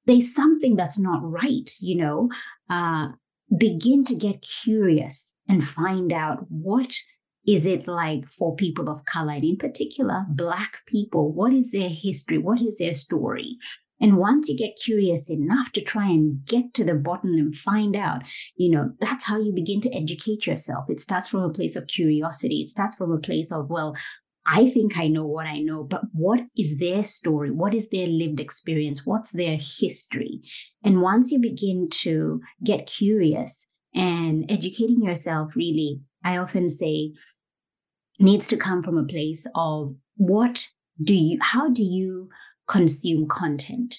there's 0.06 0.36
something 0.36 0.76
that's 0.76 1.00
not 1.00 1.20
right, 1.24 1.70
you 1.82 1.98
know. 1.98 2.30
Uh, 2.70 3.08
begin 3.56 4.04
to 4.04 4.16
get 4.16 4.46
curious 4.64 5.34
and 5.48 5.68
find 5.68 6.12
out 6.12 6.46
what 6.50 6.96
is 7.48 7.66
it 7.66 7.88
like 7.88 8.26
for 8.32 8.56
people 8.56 8.90
of 8.90 9.06
color 9.06 9.34
and 9.34 9.44
in 9.44 9.58
particular 9.58 10.26
black 10.30 10.82
people 10.88 11.32
what 11.34 11.54
is 11.54 11.72
their 11.72 11.90
history 11.90 12.38
what 12.38 12.62
is 12.62 12.78
their 12.78 12.94
story 12.94 13.58
and 14.02 14.18
once 14.18 14.50
you 14.50 14.58
get 14.58 14.78
curious 14.84 15.30
enough 15.30 15.72
to 15.72 15.82
try 15.82 16.06
and 16.06 16.46
get 16.46 16.74
to 16.74 16.84
the 16.84 16.94
bottom 16.94 17.34
and 17.34 17.56
find 17.56 17.96
out 17.96 18.22
you 18.56 18.70
know 18.70 18.92
that's 19.00 19.26
how 19.26 19.40
you 19.40 19.54
begin 19.54 19.82
to 19.82 19.94
educate 19.94 20.46
yourself 20.46 20.86
it 20.90 21.02
starts 21.02 21.28
from 21.28 21.42
a 21.42 21.54
place 21.54 21.76
of 21.76 21.88
curiosity 21.88 22.62
it 22.62 22.70
starts 22.70 22.96
from 22.96 23.12
a 23.12 23.20
place 23.20 23.52
of 23.52 23.70
well 23.70 23.96
I 24.48 24.70
think 24.70 24.98
I 24.98 25.08
know 25.08 25.26
what 25.26 25.48
I 25.48 25.60
know, 25.60 25.84
but 25.84 26.02
what 26.14 26.42
is 26.56 26.78
their 26.78 27.04
story? 27.04 27.50
What 27.50 27.74
is 27.74 27.90
their 27.90 28.08
lived 28.08 28.40
experience? 28.40 29.06
What's 29.06 29.32
their 29.32 29.58
history? 29.58 30.42
And 30.84 31.02
once 31.02 31.32
you 31.32 31.40
begin 31.40 31.90
to 32.04 32.42
get 32.64 32.86
curious 32.86 33.68
and 33.96 34.46
educating 34.52 35.02
yourself, 35.02 35.56
really, 35.56 36.02
I 36.24 36.38
often 36.38 36.70
say, 36.70 37.14
needs 38.20 38.48
to 38.50 38.58
come 38.58 38.84
from 38.84 38.98
a 38.98 39.06
place 39.06 39.48
of 39.56 39.96
what 40.18 40.68
do 41.04 41.16
you, 41.16 41.38
how 41.42 41.70
do 41.70 41.84
you 41.84 42.30
consume 42.68 43.28
content? 43.28 43.96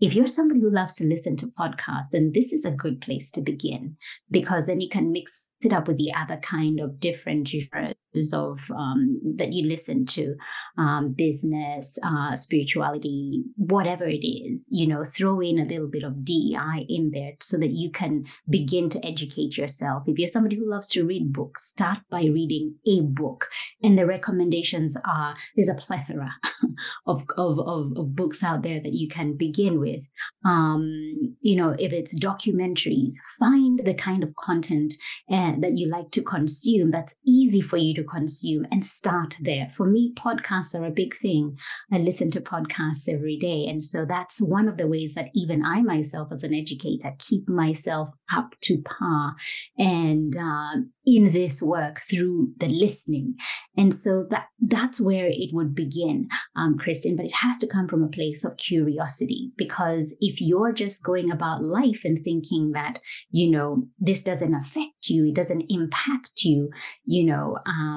If 0.00 0.14
you're 0.14 0.28
somebody 0.28 0.60
who 0.60 0.70
loves 0.70 0.94
to 0.96 1.06
listen 1.06 1.36
to 1.38 1.52
podcasts, 1.58 2.10
then 2.12 2.30
this 2.32 2.52
is 2.52 2.64
a 2.64 2.70
good 2.70 3.00
place 3.00 3.30
to 3.32 3.40
begin 3.40 3.96
because 4.30 4.66
then 4.66 4.80
you 4.80 4.88
can 4.88 5.10
mix 5.10 5.48
it 5.60 5.72
up 5.72 5.88
with 5.88 5.98
the 5.98 6.12
other 6.14 6.36
kind 6.36 6.78
of 6.80 7.00
different 7.00 7.48
genres 7.48 7.94
of 8.32 8.58
um, 8.76 9.20
that 9.36 9.52
you 9.52 9.68
listen 9.68 10.06
to 10.06 10.34
um, 10.76 11.12
business 11.12 11.96
uh, 12.02 12.34
spirituality 12.36 13.44
whatever 13.56 14.06
it 14.06 14.26
is 14.26 14.66
you 14.70 14.86
know 14.86 15.04
throw 15.04 15.40
in 15.40 15.58
a 15.58 15.64
little 15.64 15.88
bit 15.88 16.02
of 16.02 16.24
DEI 16.24 16.86
in 16.88 17.10
there 17.12 17.32
so 17.40 17.56
that 17.58 17.70
you 17.70 17.90
can 17.90 18.24
begin 18.48 18.88
to 18.90 19.04
educate 19.06 19.56
yourself. 19.56 20.02
If 20.06 20.18
you're 20.18 20.28
somebody 20.28 20.56
who 20.56 20.68
loves 20.68 20.88
to 20.90 21.04
read 21.04 21.32
books 21.32 21.64
start 21.64 21.98
by 22.10 22.22
reading 22.22 22.74
a 22.86 23.00
book. 23.02 23.48
And 23.82 23.98
the 23.98 24.06
recommendations 24.06 24.96
are 25.04 25.36
there's 25.56 25.68
a 25.68 25.74
plethora 25.74 26.34
of, 27.06 27.24
of, 27.36 27.58
of, 27.60 27.92
of 27.96 28.16
books 28.16 28.42
out 28.42 28.62
there 28.62 28.80
that 28.80 28.94
you 28.94 29.08
can 29.08 29.36
begin 29.36 29.80
with. 29.80 30.02
Um, 30.44 31.36
you 31.40 31.56
know 31.56 31.74
if 31.78 31.92
it's 31.92 32.18
documentaries 32.18 33.14
find 33.38 33.80
the 33.84 33.94
kind 33.94 34.22
of 34.22 34.34
content 34.36 34.94
and 35.28 35.62
that 35.62 35.72
you 35.74 35.88
like 35.88 36.10
to 36.10 36.22
consume 36.22 36.90
that's 36.90 37.14
easy 37.26 37.60
for 37.60 37.76
you 37.76 37.94
to 37.98 38.04
consume 38.04 38.66
and 38.70 38.84
start 38.84 39.36
there. 39.40 39.70
For 39.74 39.86
me, 39.86 40.12
podcasts 40.14 40.74
are 40.74 40.86
a 40.86 40.90
big 40.90 41.16
thing. 41.18 41.58
I 41.92 41.98
listen 41.98 42.30
to 42.32 42.40
podcasts 42.40 43.08
every 43.08 43.36
day. 43.36 43.66
And 43.68 43.82
so 43.82 44.04
that's 44.04 44.40
one 44.40 44.68
of 44.68 44.76
the 44.76 44.86
ways 44.86 45.14
that 45.14 45.30
even 45.34 45.64
I 45.64 45.82
myself, 45.82 46.28
as 46.32 46.42
an 46.42 46.54
educator, 46.54 47.12
keep 47.18 47.48
myself 47.48 48.10
up 48.32 48.54
to 48.62 48.82
par 48.82 49.34
and 49.76 50.36
uh, 50.36 50.80
in 51.06 51.30
this 51.30 51.62
work 51.62 52.02
through 52.08 52.52
the 52.58 52.68
listening. 52.68 53.34
And 53.76 53.94
so 53.94 54.26
that 54.30 54.46
that's 54.60 55.00
where 55.00 55.26
it 55.26 55.50
would 55.52 55.74
begin, 55.74 56.28
um, 56.56 56.76
Kristen. 56.78 57.16
But 57.16 57.26
it 57.26 57.34
has 57.40 57.56
to 57.58 57.66
come 57.66 57.88
from 57.88 58.02
a 58.02 58.08
place 58.08 58.44
of 58.44 58.56
curiosity 58.56 59.52
because 59.56 60.16
if 60.20 60.40
you're 60.40 60.72
just 60.72 61.02
going 61.02 61.30
about 61.30 61.64
life 61.64 62.02
and 62.04 62.22
thinking 62.22 62.72
that 62.72 63.00
you 63.30 63.50
know 63.50 63.86
this 63.98 64.22
doesn't 64.22 64.54
affect 64.54 65.08
you, 65.08 65.28
it 65.28 65.34
doesn't 65.34 65.64
impact 65.68 66.42
you, 66.42 66.70
you 67.04 67.24
know. 67.24 67.56
Um, 67.66 67.87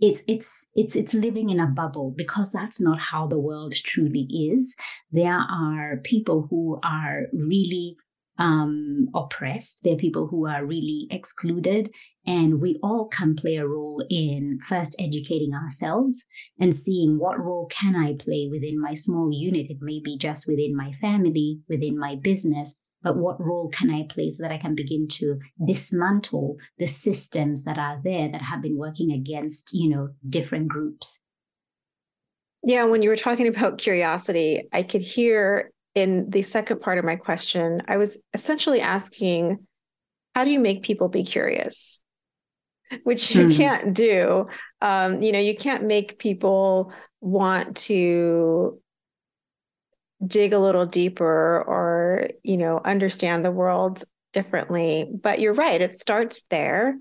it's 0.00 0.22
it's 0.28 0.64
it's 0.74 0.94
it's 0.94 1.14
living 1.14 1.50
in 1.50 1.58
a 1.58 1.66
bubble 1.66 2.14
because 2.16 2.52
that's 2.52 2.80
not 2.80 2.98
how 3.00 3.26
the 3.26 3.38
world 3.38 3.74
truly 3.74 4.26
is. 4.30 4.76
There 5.10 5.32
are 5.32 6.00
people 6.04 6.46
who 6.50 6.78
are 6.84 7.26
really 7.32 7.96
um, 8.38 9.08
oppressed. 9.14 9.80
There 9.82 9.94
are 9.94 9.98
people 9.98 10.28
who 10.28 10.46
are 10.46 10.64
really 10.64 11.08
excluded. 11.10 11.90
And 12.24 12.60
we 12.60 12.78
all 12.82 13.08
can 13.08 13.34
play 13.34 13.56
a 13.56 13.66
role 13.66 14.04
in 14.08 14.58
first 14.64 14.94
educating 15.00 15.52
ourselves 15.54 16.24
and 16.60 16.76
seeing 16.76 17.18
what 17.18 17.40
role 17.40 17.66
can 17.66 17.96
i 17.96 18.14
play 18.14 18.48
within 18.50 18.80
my 18.80 18.94
small 18.94 19.30
unit. 19.32 19.70
It 19.70 19.78
may 19.80 20.00
be 20.04 20.16
just 20.16 20.46
within 20.46 20.76
my 20.76 20.92
family 21.00 21.60
within 21.68 21.98
my 21.98 22.14
business 22.14 22.76
but 23.02 23.16
what 23.16 23.40
role 23.40 23.68
can 23.68 23.90
I 23.90 24.04
play 24.08 24.30
so 24.30 24.42
that 24.42 24.52
I 24.52 24.58
can 24.58 24.74
begin 24.74 25.06
to 25.08 25.38
dismantle 25.64 26.56
the 26.78 26.86
systems 26.86 27.64
that 27.64 27.78
are 27.78 28.00
there 28.02 28.28
that 28.28 28.42
have 28.42 28.62
been 28.62 28.76
working 28.76 29.12
against, 29.12 29.72
you 29.72 29.88
know, 29.88 30.08
different 30.28 30.68
groups? 30.68 31.20
Yeah, 32.64 32.84
when 32.84 33.02
you 33.02 33.08
were 33.08 33.16
talking 33.16 33.46
about 33.46 33.78
curiosity, 33.78 34.68
I 34.72 34.82
could 34.82 35.02
hear 35.02 35.70
in 35.94 36.28
the 36.28 36.42
second 36.42 36.80
part 36.80 36.98
of 36.98 37.04
my 37.04 37.16
question, 37.16 37.82
I 37.88 37.96
was 37.96 38.18
essentially 38.34 38.80
asking, 38.80 39.66
how 40.34 40.44
do 40.44 40.50
you 40.50 40.60
make 40.60 40.82
people 40.82 41.08
be 41.08 41.24
curious? 41.24 42.00
Which 43.04 43.34
you 43.34 43.46
hmm. 43.46 43.52
can't 43.52 43.94
do. 43.94 44.46
Um, 44.80 45.22
you 45.22 45.32
know, 45.32 45.38
you 45.38 45.56
can't 45.56 45.84
make 45.84 46.18
people 46.18 46.92
want 47.20 47.76
to 47.76 48.80
dig 50.26 50.52
a 50.52 50.58
little 50.58 50.86
deeper 50.86 51.62
or 51.66 52.28
you 52.42 52.56
know 52.56 52.80
understand 52.84 53.44
the 53.44 53.50
world 53.50 54.04
differently 54.32 55.06
but 55.22 55.40
you're 55.40 55.54
right 55.54 55.80
it 55.80 55.96
starts 55.96 56.42
there 56.50 56.96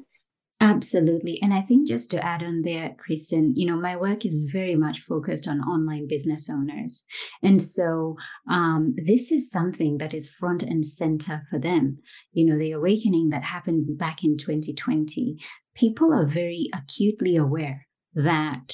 Absolutely. 0.60 1.40
And 1.44 1.54
I 1.54 1.62
think 1.62 1.88
just 1.88 2.10
to 2.12 2.26
add 2.26 2.42
on 2.42 2.64
there, 2.64 2.96
Kristen, 2.98 3.56
you 3.56 3.68
know, 3.68 3.80
my 3.80 3.96
work 3.96 4.26
is 4.26 4.38
very 4.52 4.76
much 4.76 5.02
focused 5.02 5.48
on 5.48 5.62
online 5.62 6.08
business 6.08 6.50
owners. 6.50 7.06
And 7.44 7.62
so 7.62 8.18
um, 8.50 8.96
this 9.06 9.32
is 9.32 9.52
something 9.52 10.00
that 10.00 10.16
is 10.16 10.32
front 10.32 10.64
and 10.64 10.84
center 10.84 11.44
for 11.52 11.60
them. 11.60 12.00
You 12.32 12.46
know, 12.46 12.58
the 12.58 12.72
awakening 12.72 13.30
that 13.30 13.44
happened 13.44 14.00
back 14.00 14.24
in 14.24 14.36
2020, 14.36 15.38
people 15.76 16.12
are 16.12 16.26
very 16.26 16.70
acutely 16.74 17.36
aware 17.36 17.86
that 18.16 18.74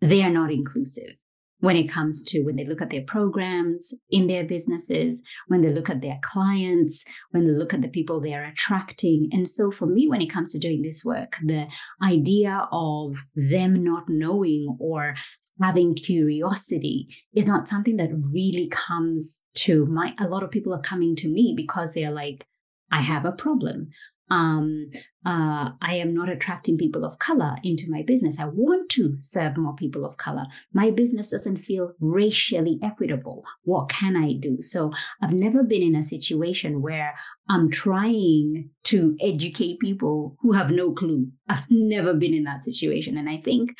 they 0.00 0.24
are 0.24 0.30
not 0.30 0.50
inclusive 0.50 1.14
when 1.60 1.76
it 1.76 1.88
comes 1.88 2.22
to 2.24 2.42
when 2.42 2.56
they 2.56 2.64
look 2.64 2.80
at 2.80 2.90
their 2.90 3.02
programs 3.02 3.92
in 4.10 4.26
their 4.26 4.44
businesses, 4.44 5.22
when 5.48 5.62
they 5.62 5.72
look 5.72 5.90
at 5.90 6.00
their 6.00 6.18
clients, 6.22 7.04
when 7.30 7.46
they 7.46 7.52
look 7.52 7.74
at 7.74 7.82
the 7.82 7.88
people 7.88 8.20
they 8.20 8.34
are 8.34 8.44
attracting. 8.44 9.28
And 9.32 9.46
so 9.46 9.70
for 9.70 9.86
me, 9.86 10.08
when 10.08 10.20
it 10.20 10.30
comes 10.30 10.52
to 10.52 10.58
doing 10.58 10.82
this 10.82 11.04
work, 11.04 11.36
the 11.44 11.66
idea 12.02 12.68
of 12.70 13.24
them 13.34 13.82
not 13.82 14.04
knowing 14.08 14.76
or 14.80 15.14
having 15.60 15.94
curiosity 15.94 17.08
is 17.34 17.46
not 17.46 17.66
something 17.66 17.96
that 17.96 18.10
really 18.32 18.68
comes 18.68 19.42
to 19.54 19.86
my 19.86 20.14
a 20.20 20.28
lot 20.28 20.44
of 20.44 20.52
people 20.52 20.72
are 20.72 20.80
coming 20.80 21.16
to 21.16 21.28
me 21.28 21.52
because 21.56 21.94
they're 21.94 22.12
like 22.12 22.46
I 22.92 23.00
have 23.00 23.24
a 23.24 23.32
problem 23.32 23.88
um, 24.30 24.90
uh, 25.26 25.70
I 25.82 25.96
am 25.96 26.14
not 26.14 26.28
attracting 26.28 26.78
people 26.78 27.04
of 27.04 27.18
color 27.18 27.56
into 27.62 27.90
my 27.90 28.02
business. 28.02 28.38
I 28.38 28.46
want 28.46 28.88
to 28.90 29.16
serve 29.20 29.56
more 29.56 29.74
people 29.74 30.06
of 30.06 30.16
color. 30.16 30.46
My 30.72 30.90
business 30.90 31.30
doesn't 31.30 31.58
feel 31.58 31.92
racially 32.00 32.78
equitable. 32.82 33.44
What 33.64 33.88
can 33.88 34.16
I 34.16 34.34
do? 34.34 34.58
So 34.60 34.92
I've 35.22 35.32
never 35.32 35.62
been 35.62 35.82
in 35.82 35.96
a 35.96 36.02
situation 36.02 36.80
where 36.80 37.14
I'm 37.48 37.70
trying 37.70 38.70
to 38.84 39.16
educate 39.20 39.80
people 39.80 40.36
who 40.40 40.52
have 40.52 40.70
no 40.70 40.92
clue. 40.92 41.30
I've 41.48 41.70
never 41.70 42.14
been 42.14 42.32
in 42.32 42.44
that 42.44 42.62
situation. 42.62 43.18
And 43.18 43.28
I 43.28 43.38
think 43.38 43.70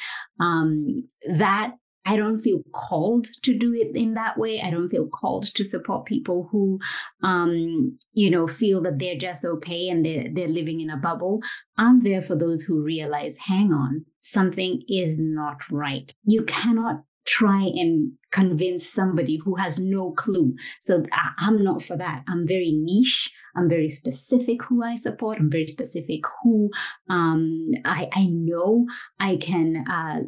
um, 0.40 1.06
that 1.34 1.72
I 2.08 2.16
don't 2.16 2.40
feel 2.40 2.62
called 2.72 3.26
to 3.42 3.56
do 3.56 3.74
it 3.74 3.94
in 3.94 4.14
that 4.14 4.38
way. 4.38 4.62
I 4.62 4.70
don't 4.70 4.88
feel 4.88 5.08
called 5.08 5.44
to 5.54 5.64
support 5.64 6.06
people 6.06 6.48
who, 6.50 6.78
um, 7.22 7.98
you 8.14 8.30
know, 8.30 8.46
feel 8.46 8.80
that 8.82 8.98
they're 8.98 9.18
just 9.18 9.44
okay 9.44 9.88
and 9.90 10.04
they're, 10.04 10.28
they're 10.32 10.48
living 10.48 10.80
in 10.80 10.88
a 10.88 10.96
bubble. 10.96 11.40
I'm 11.76 12.02
there 12.02 12.22
for 12.22 12.34
those 12.34 12.62
who 12.62 12.82
realize, 12.82 13.36
hang 13.36 13.74
on, 13.74 14.06
something 14.20 14.82
is 14.88 15.20
not 15.22 15.58
right. 15.70 16.10
You 16.24 16.44
cannot 16.44 17.02
try 17.26 17.62
and 17.62 18.12
convince 18.32 18.90
somebody 18.90 19.38
who 19.44 19.56
has 19.56 19.78
no 19.78 20.12
clue. 20.12 20.54
So 20.80 21.04
I'm 21.38 21.62
not 21.62 21.82
for 21.82 21.96
that. 21.96 22.24
I'm 22.26 22.46
very 22.46 22.72
niche. 22.72 23.30
I'm 23.54 23.68
very 23.68 23.90
specific 23.90 24.62
who 24.64 24.82
I 24.82 24.94
support. 24.94 25.38
I'm 25.38 25.50
very 25.50 25.66
specific 25.66 26.22
who 26.42 26.70
um, 27.10 27.70
I, 27.84 28.08
I 28.14 28.26
know 28.30 28.86
I 29.20 29.36
can 29.36 29.84
uh, 29.90 30.20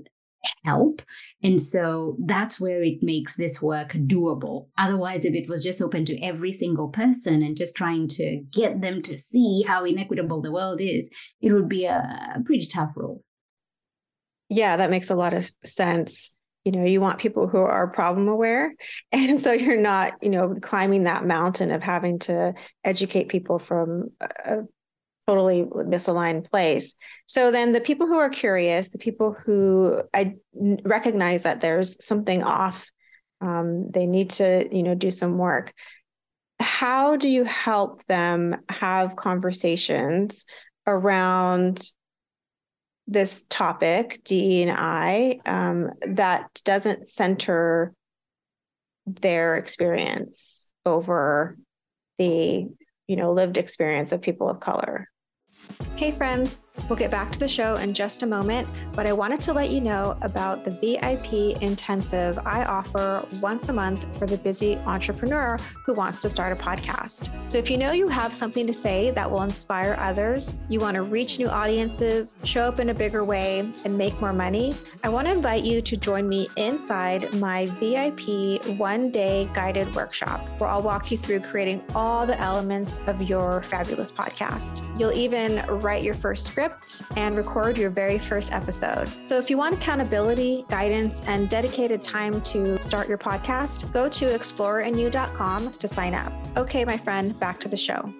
help. 0.64 1.02
And 1.42 1.60
so 1.60 2.16
that's 2.20 2.60
where 2.60 2.82
it 2.82 3.02
makes 3.02 3.36
this 3.36 3.60
work 3.60 3.92
doable. 3.92 4.68
Otherwise, 4.78 5.24
if 5.24 5.34
it 5.34 5.48
was 5.48 5.64
just 5.64 5.82
open 5.82 6.04
to 6.06 6.20
every 6.22 6.52
single 6.52 6.88
person 6.88 7.42
and 7.42 7.56
just 7.56 7.76
trying 7.76 8.08
to 8.08 8.42
get 8.52 8.80
them 8.80 9.02
to 9.02 9.18
see 9.18 9.64
how 9.66 9.84
inequitable 9.84 10.42
the 10.42 10.52
world 10.52 10.80
is, 10.80 11.10
it 11.40 11.52
would 11.52 11.68
be 11.68 11.84
a 11.84 12.42
pretty 12.44 12.66
tough 12.66 12.90
role. 12.96 13.22
Yeah, 14.48 14.76
that 14.76 14.90
makes 14.90 15.10
a 15.10 15.14
lot 15.14 15.32
of 15.32 15.50
sense. 15.64 16.32
You 16.64 16.72
know, 16.72 16.84
you 16.84 17.00
want 17.00 17.20
people 17.20 17.48
who 17.48 17.58
are 17.58 17.86
problem 17.86 18.28
aware. 18.28 18.74
And 19.12 19.40
so 19.40 19.52
you're 19.52 19.80
not, 19.80 20.14
you 20.22 20.28
know, 20.28 20.56
climbing 20.60 21.04
that 21.04 21.24
mountain 21.24 21.70
of 21.70 21.82
having 21.82 22.18
to 22.20 22.54
educate 22.84 23.28
people 23.28 23.58
from 23.58 24.10
a 24.20 24.58
totally 25.30 25.62
misaligned 25.62 26.50
place. 26.50 26.94
So 27.26 27.50
then 27.52 27.72
the 27.72 27.80
people 27.80 28.06
who 28.06 28.18
are 28.18 28.30
curious, 28.30 28.88
the 28.88 28.98
people 28.98 29.32
who 29.32 30.02
I 30.12 30.34
recognize 30.82 31.44
that 31.44 31.60
there's 31.60 32.04
something 32.04 32.42
off, 32.42 32.90
um, 33.40 33.90
they 33.90 34.06
need 34.06 34.30
to, 34.30 34.68
you 34.72 34.82
know, 34.82 34.94
do 34.94 35.10
some 35.10 35.38
work. 35.38 35.72
How 36.58 37.16
do 37.16 37.28
you 37.28 37.44
help 37.44 38.04
them 38.06 38.56
have 38.68 39.16
conversations 39.16 40.44
around 40.86 41.90
this 43.06 43.44
topic, 43.48 44.20
DE 44.24 44.62
and 44.62 44.76
I, 44.76 45.40
um, 45.46 45.90
that 46.02 46.60
doesn't 46.64 47.08
center 47.08 47.94
their 49.06 49.56
experience 49.56 50.70
over 50.84 51.56
the 52.18 52.68
you 53.10 53.16
know 53.16 53.32
lived 53.32 53.56
experience 53.56 54.12
of 54.12 54.22
people 54.22 54.48
of 54.48 54.60
color 54.60 55.09
Hey, 55.96 56.12
friends, 56.12 56.60
we'll 56.88 56.98
get 56.98 57.10
back 57.10 57.32
to 57.32 57.38
the 57.38 57.48
show 57.48 57.76
in 57.76 57.94
just 57.94 58.22
a 58.22 58.26
moment, 58.26 58.68
but 58.92 59.06
I 59.06 59.12
wanted 59.12 59.40
to 59.42 59.52
let 59.52 59.70
you 59.70 59.80
know 59.80 60.16
about 60.22 60.64
the 60.64 60.70
VIP 60.70 61.60
intensive 61.62 62.38
I 62.44 62.64
offer 62.64 63.26
once 63.40 63.68
a 63.68 63.72
month 63.72 64.04
for 64.18 64.26
the 64.26 64.36
busy 64.38 64.76
entrepreneur 64.86 65.58
who 65.84 65.94
wants 65.94 66.20
to 66.20 66.30
start 66.30 66.52
a 66.52 66.62
podcast. 66.62 67.30
So 67.50 67.58
if 67.58 67.70
you 67.70 67.76
know 67.76 67.92
you 67.92 68.08
have 68.08 68.34
something 68.34 68.66
to 68.66 68.72
say 68.72 69.10
that 69.12 69.30
will 69.30 69.42
inspire 69.42 69.96
others, 70.00 70.54
you 70.68 70.80
want 70.80 70.94
to 70.94 71.02
reach 71.02 71.38
new 71.38 71.48
audiences, 71.48 72.36
show 72.44 72.62
up 72.62 72.80
in 72.80 72.90
a 72.90 72.94
bigger 72.94 73.24
way, 73.24 73.70
and 73.84 73.96
make 73.96 74.20
more 74.20 74.32
money, 74.32 74.74
I 75.02 75.08
want 75.08 75.26
to 75.26 75.32
invite 75.32 75.64
you 75.64 75.82
to 75.82 75.96
join 75.96 76.28
me 76.28 76.48
inside 76.56 77.32
my 77.34 77.66
VIP 77.80 78.64
one 78.78 79.10
day 79.10 79.48
guided 79.54 79.94
workshop 79.94 80.46
where 80.58 80.70
I'll 80.70 80.82
walk 80.82 81.10
you 81.10 81.18
through 81.18 81.40
creating 81.40 81.82
all 81.94 82.26
the 82.26 82.38
elements 82.40 83.00
of 83.06 83.22
your 83.22 83.62
fabulous 83.62 84.12
podcast. 84.12 84.86
You'll 84.98 85.12
even 85.12 85.64
write 85.80 86.02
your 86.02 86.14
first 86.14 86.46
script 86.46 86.69
and 87.16 87.36
record 87.36 87.78
your 87.78 87.90
very 87.90 88.18
first 88.18 88.52
episode. 88.52 89.08
So 89.24 89.38
if 89.38 89.50
you 89.50 89.56
want 89.56 89.74
accountability, 89.74 90.64
guidance, 90.68 91.22
and 91.26 91.48
dedicated 91.48 92.02
time 92.02 92.40
to 92.42 92.80
start 92.82 93.08
your 93.08 93.18
podcast, 93.18 93.92
go 93.92 94.08
to 94.08 94.26
explorerandyou.com 94.26 95.70
to 95.70 95.88
sign 95.88 96.14
up. 96.14 96.32
Okay, 96.56 96.84
my 96.84 96.96
friend, 96.96 97.38
back 97.38 97.60
to 97.60 97.68
the 97.68 97.76
show. 97.76 98.12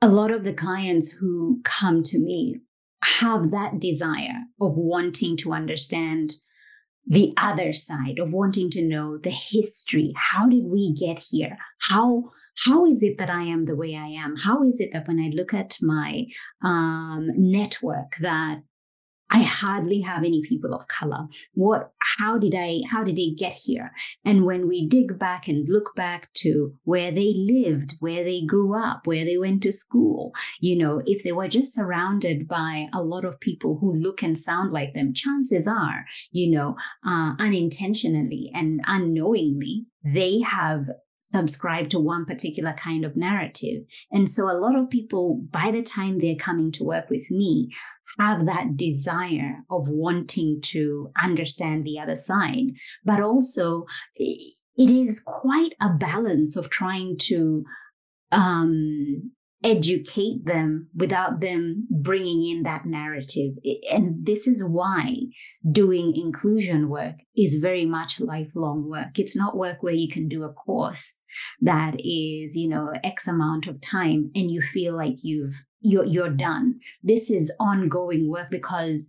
A 0.00 0.08
lot 0.08 0.30
of 0.30 0.44
the 0.44 0.54
clients 0.54 1.10
who 1.10 1.60
come 1.64 2.02
to 2.04 2.18
me 2.18 2.60
have 3.02 3.50
that 3.50 3.80
desire 3.80 4.44
of 4.60 4.74
wanting 4.76 5.36
to 5.38 5.52
understand 5.52 6.34
the 7.08 7.32
other 7.38 7.72
side 7.72 8.18
of 8.18 8.30
wanting 8.30 8.70
to 8.70 8.82
know 8.82 9.16
the 9.18 9.30
history 9.30 10.12
how 10.14 10.46
did 10.46 10.64
we 10.64 10.92
get 10.92 11.18
here 11.18 11.56
how 11.80 12.22
how 12.64 12.86
is 12.86 13.02
it 13.02 13.18
that 13.18 13.30
I 13.30 13.44
am 13.44 13.64
the 13.64 13.76
way 13.76 13.94
I 13.94 14.08
am? 14.08 14.36
How 14.36 14.62
is 14.62 14.80
it 14.80 14.90
that 14.92 15.06
when 15.06 15.18
I 15.18 15.30
look 15.34 15.54
at 15.54 15.76
my 15.80 16.26
um, 16.62 17.28
network 17.36 18.16
that 18.20 18.62
I 19.30 19.42
hardly 19.42 20.00
have 20.00 20.24
any 20.24 20.42
people 20.42 20.72
of 20.72 20.88
color. 20.88 21.26
What 21.52 21.92
how 22.16 22.38
did 22.38 22.54
I 22.56 22.80
how 22.88 23.04
did 23.04 23.16
they 23.16 23.30
get 23.36 23.52
here? 23.52 23.92
And 24.24 24.46
when 24.46 24.66
we 24.66 24.88
dig 24.88 25.18
back 25.18 25.48
and 25.48 25.68
look 25.68 25.94
back 25.94 26.32
to 26.34 26.72
where 26.84 27.10
they 27.10 27.34
lived, 27.36 27.96
where 28.00 28.24
they 28.24 28.42
grew 28.46 28.74
up, 28.74 29.06
where 29.06 29.24
they 29.24 29.36
went 29.36 29.62
to 29.64 29.72
school, 29.72 30.32
you 30.60 30.78
know, 30.78 31.02
if 31.04 31.22
they 31.24 31.32
were 31.32 31.48
just 31.48 31.74
surrounded 31.74 32.48
by 32.48 32.86
a 32.92 33.02
lot 33.02 33.24
of 33.24 33.40
people 33.40 33.78
who 33.80 33.92
look 33.92 34.22
and 34.22 34.38
sound 34.38 34.72
like 34.72 34.94
them, 34.94 35.12
chances 35.12 35.68
are, 35.68 36.06
you 36.30 36.50
know, 36.50 36.76
uh, 37.06 37.32
unintentionally 37.38 38.50
and 38.54 38.80
unknowingly, 38.86 39.84
they 40.02 40.40
have 40.40 40.88
subscribe 41.18 41.90
to 41.90 41.98
one 41.98 42.24
particular 42.24 42.72
kind 42.72 43.04
of 43.04 43.16
narrative. 43.16 43.82
And 44.10 44.28
so 44.28 44.44
a 44.50 44.58
lot 44.58 44.76
of 44.76 44.90
people, 44.90 45.42
by 45.50 45.70
the 45.70 45.82
time 45.82 46.18
they're 46.18 46.36
coming 46.36 46.72
to 46.72 46.84
work 46.84 47.10
with 47.10 47.30
me, 47.30 47.70
have 48.18 48.46
that 48.46 48.76
desire 48.76 49.64
of 49.70 49.88
wanting 49.88 50.60
to 50.62 51.10
understand 51.22 51.84
the 51.84 51.98
other 51.98 52.16
side, 52.16 52.70
but 53.04 53.20
also 53.20 53.84
it 54.16 54.90
is 54.90 55.20
quite 55.20 55.74
a 55.80 55.90
balance 55.90 56.56
of 56.56 56.70
trying 56.70 57.16
to 57.18 57.64
um, 58.32 59.30
educate 59.64 60.44
them 60.44 60.88
without 60.94 61.40
them 61.40 61.86
bringing 61.90 62.48
in 62.48 62.62
that 62.62 62.86
narrative. 62.86 63.54
And 63.90 64.24
this 64.24 64.46
is 64.46 64.62
why 64.64 65.14
doing 65.70 66.14
inclusion 66.14 66.88
work 66.88 67.16
is 67.36 67.56
very 67.60 67.84
much 67.84 68.20
lifelong 68.20 68.88
work. 68.88 69.18
It's 69.18 69.36
not 69.36 69.56
work 69.56 69.82
where 69.82 69.94
you 69.94 70.08
can 70.08 70.28
do 70.28 70.44
a 70.44 70.52
course 70.52 71.14
that 71.60 71.96
is, 71.98 72.56
you 72.56 72.68
know, 72.68 72.92
X 73.02 73.26
amount 73.26 73.66
of 73.66 73.80
time 73.80 74.30
and 74.34 74.50
you 74.50 74.60
feel 74.60 74.96
like 74.96 75.16
you've 75.22 75.64
you're 75.80 76.04
you're 76.04 76.30
done. 76.30 76.80
This 77.02 77.30
is 77.30 77.52
ongoing 77.60 78.30
work 78.30 78.50
because 78.50 79.08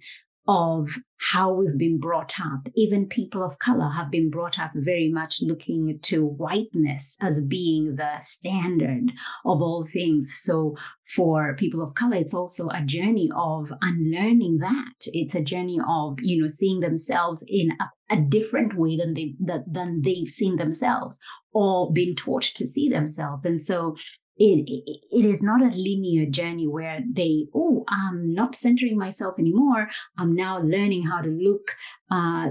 of 0.49 0.97
how 1.31 1.53
we've 1.53 1.77
been 1.77 1.99
brought 1.99 2.39
up. 2.39 2.61
Even 2.75 3.05
people 3.05 3.43
of 3.43 3.59
color 3.59 3.87
have 3.87 4.09
been 4.09 4.31
brought 4.31 4.57
up 4.57 4.71
very 4.73 5.07
much 5.07 5.43
looking 5.43 5.99
to 6.01 6.25
whiteness 6.25 7.15
as 7.21 7.39
being 7.45 7.97
the 7.97 8.19
standard 8.19 9.11
of 9.45 9.61
all 9.61 9.85
things. 9.85 10.33
So 10.41 10.75
for 11.15 11.55
people 11.55 11.83
of 11.83 11.93
color, 11.93 12.15
it's 12.15 12.33
also 12.33 12.67
a 12.69 12.81
journey 12.81 13.29
of 13.35 13.71
unlearning 13.83 14.57
that. 14.57 14.95
It's 15.05 15.35
a 15.35 15.43
journey 15.43 15.79
of, 15.87 16.17
you 16.19 16.41
know, 16.41 16.47
seeing 16.47 16.79
themselves 16.79 17.43
in 17.47 17.69
a, 17.79 18.15
a 18.15 18.19
different 18.19 18.75
way 18.75 18.97
than 18.97 19.13
they 19.13 19.35
that, 19.41 19.71
than 19.71 20.01
they've 20.01 20.27
seen 20.27 20.55
themselves 20.55 21.19
or 21.53 21.93
been 21.93 22.15
taught 22.15 22.43
to 22.55 22.65
see 22.65 22.89
themselves. 22.89 23.45
And 23.45 23.61
so 23.61 23.95
it, 24.39 24.99
it 25.11 25.25
is 25.25 25.43
not 25.43 25.61
a 25.61 25.75
linear 25.75 26.25
journey 26.25 26.65
where 26.65 27.01
they, 27.11 27.47
oh, 27.53 27.83
I'm 27.89 28.33
not 28.33 28.55
centering 28.55 28.97
myself 28.97 29.35
anymore. 29.37 29.89
I'm 30.17 30.33
now 30.33 30.59
learning 30.59 31.07
how 31.07 31.21
to 31.21 31.29
look 31.29 31.75
uh, 32.09 32.47
uh, 32.47 32.49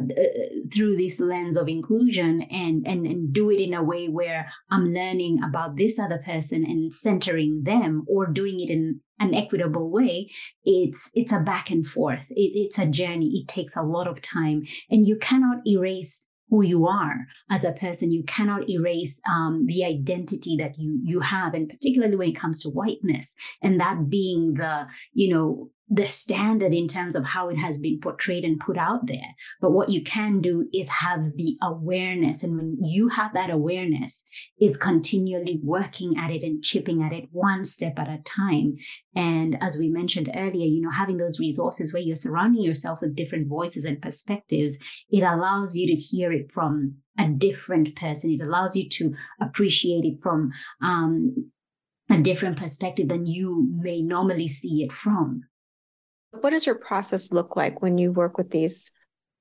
through 0.72 0.96
this 0.96 1.18
lens 1.18 1.57
of 1.57 1.66
inclusion 1.66 2.42
and, 2.42 2.87
and, 2.87 3.07
and 3.07 3.33
do 3.33 3.51
it 3.51 3.61
in 3.61 3.72
a 3.72 3.83
way 3.83 4.09
where 4.09 4.51
I'm 4.70 4.92
learning 4.92 5.42
about 5.42 5.77
this 5.77 5.98
other 5.98 6.18
person 6.18 6.62
and 6.62 6.92
centering 6.92 7.62
them 7.64 8.05
or 8.07 8.27
doing 8.27 8.61
it 8.61 8.70
in 8.70 9.01
an 9.18 9.35
equitable 9.35 9.90
way. 9.90 10.31
It's, 10.64 11.11
it's 11.14 11.33
a 11.33 11.40
back 11.40 11.70
and 11.70 11.87
forth. 11.87 12.27
It, 12.31 12.53
it's 12.55 12.79
a 12.79 12.87
journey. 12.87 13.42
It 13.42 13.48
takes 13.48 13.77
a 13.77 13.83
lot 13.83 14.07
of 14.07 14.20
time 14.20 14.64
and 14.90 15.07
you 15.07 15.16
cannot 15.16 15.66
erase 15.66 16.22
who 16.51 16.63
you 16.63 16.87
are 16.87 17.27
as 17.51 17.65
a 17.65 17.73
person. 17.73 18.13
You 18.13 18.25
cannot 18.25 18.69
erase 18.69 19.21
um, 19.29 19.67
the 19.67 19.85
identity 19.85 20.57
that 20.59 20.79
you 20.79 21.01
you 21.05 21.21
have, 21.21 21.55
and 21.55 21.69
particularly 21.69 22.17
when 22.17 22.31
it 22.31 22.39
comes 22.39 22.63
to 22.63 22.71
whiteness, 22.71 23.35
and 23.63 23.81
that 23.81 24.09
being 24.09 24.55
the 24.55 24.87
you 25.13 25.35
know 25.35 25.71
the 25.90 26.07
standard 26.07 26.74
in 26.74 26.87
terms 26.87 27.16
of 27.16 27.24
how 27.24 27.48
it 27.48 27.57
has 27.57 27.79
been 27.79 27.98
portrayed 28.01 28.44
and 28.44 28.61
put 28.61 28.77
out 28.77 29.07
there. 29.07 29.35
But 29.61 29.72
what 29.72 29.88
you 29.88 30.03
can 30.03 30.40
do 30.40 30.68
is 30.72 30.88
have 30.88 31.20
the 31.37 31.57
awareness. 31.62 32.42
And 32.42 32.57
when 32.57 32.77
you 32.83 33.09
have 33.09 33.33
that 33.33 33.51
awareness, 33.51 34.24
is 34.61 34.77
continually 34.77 35.61
working 35.62 36.16
at 36.18 36.31
it 36.31 36.42
and 36.42 36.62
chipping 36.62 37.03
at 37.03 37.12
it 37.12 37.29
one 37.33 37.64
step 37.64 37.98
at 37.98 38.09
a 38.09 38.22
time. 38.22 38.77
And 39.14 39.57
as 39.62 39.79
we 39.79 39.88
mentioned 39.88 40.31
earlier, 40.35 40.66
you 40.66 40.83
know, 40.83 40.90
having 40.90 41.16
those 41.16 41.40
resources 41.40 41.92
where 41.92 42.03
you're 42.03 42.16
surrounding 42.16 42.62
yourself 42.62 43.01
with 43.01 43.16
different 43.16 43.48
voices 43.48 43.85
and 43.85 44.03
perspectives, 44.03 44.79
it 45.11 45.22
allows 45.22 45.77
you 45.77 45.87
to 45.87 45.94
hear 45.94 46.33
it 46.33 46.53
from 46.53 46.96
a 47.18 47.29
different 47.29 47.96
person. 47.96 48.31
It 48.31 48.42
allows 48.42 48.77
you 48.77 48.88
to 48.90 49.14
appreciate 49.40 50.05
it 50.05 50.22
from 50.22 50.53
um, 50.83 51.51
a 52.11 52.18
different 52.20 52.59
perspective 52.59 53.09
than 53.09 53.27
you 53.27 53.68
may 53.81 54.03
normally 54.03 54.48
see 54.48 54.83
it 54.83 54.92
from. 54.92 55.42
What 56.31 56.51
does 56.51 56.67
your 56.67 56.75
process 56.75 57.33
look 57.33 57.57
like 57.57 57.83
when 57.83 57.99
you 57.99 58.12
work 58.12 58.38
with 58.38 58.51
these 58.51 58.91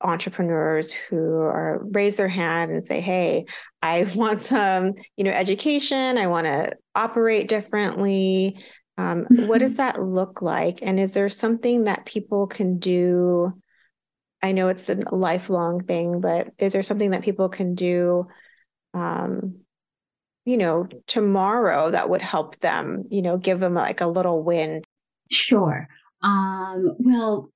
entrepreneurs 0.01 0.91
who 0.91 1.17
are 1.17 1.81
raise 1.91 2.15
their 2.15 2.27
hand 2.27 2.71
and 2.71 2.85
say, 2.85 3.01
"Hey, 3.01 3.45
I 3.81 4.03
want 4.15 4.41
some, 4.41 4.93
you 5.15 5.23
know, 5.23 5.31
education. 5.31 6.17
I 6.17 6.27
want 6.27 6.45
to 6.45 6.73
operate 6.95 7.47
differently." 7.47 8.63
Um, 8.97 9.25
mm-hmm. 9.25 9.47
What 9.47 9.59
does 9.59 9.73
mm-hmm. 9.73 9.77
that 9.77 10.01
look 10.01 10.41
like? 10.41 10.79
And 10.81 10.99
is 10.99 11.11
there 11.13 11.29
something 11.29 11.83
that 11.83 12.05
people 12.05 12.47
can 12.47 12.79
do? 12.79 13.53
I 14.41 14.51
know 14.51 14.69
it's 14.69 14.89
a 14.89 14.95
lifelong 15.11 15.83
thing, 15.83 16.21
but 16.21 16.49
is 16.57 16.73
there 16.73 16.83
something 16.83 17.11
that 17.11 17.23
people 17.23 17.49
can 17.49 17.75
do? 17.75 18.27
Um, 18.93 19.59
you 20.45 20.57
know, 20.57 20.87
tomorrow 21.07 21.91
that 21.91 22.09
would 22.09 22.21
help 22.21 22.57
them, 22.59 23.05
you 23.09 23.21
know, 23.21 23.37
give 23.37 23.59
them 23.59 23.73
like 23.73 23.99
a 23.99 24.07
little 24.07 24.41
win. 24.41 24.81
Sure. 25.29 25.89
Um, 26.21 26.95
well, 26.99 27.51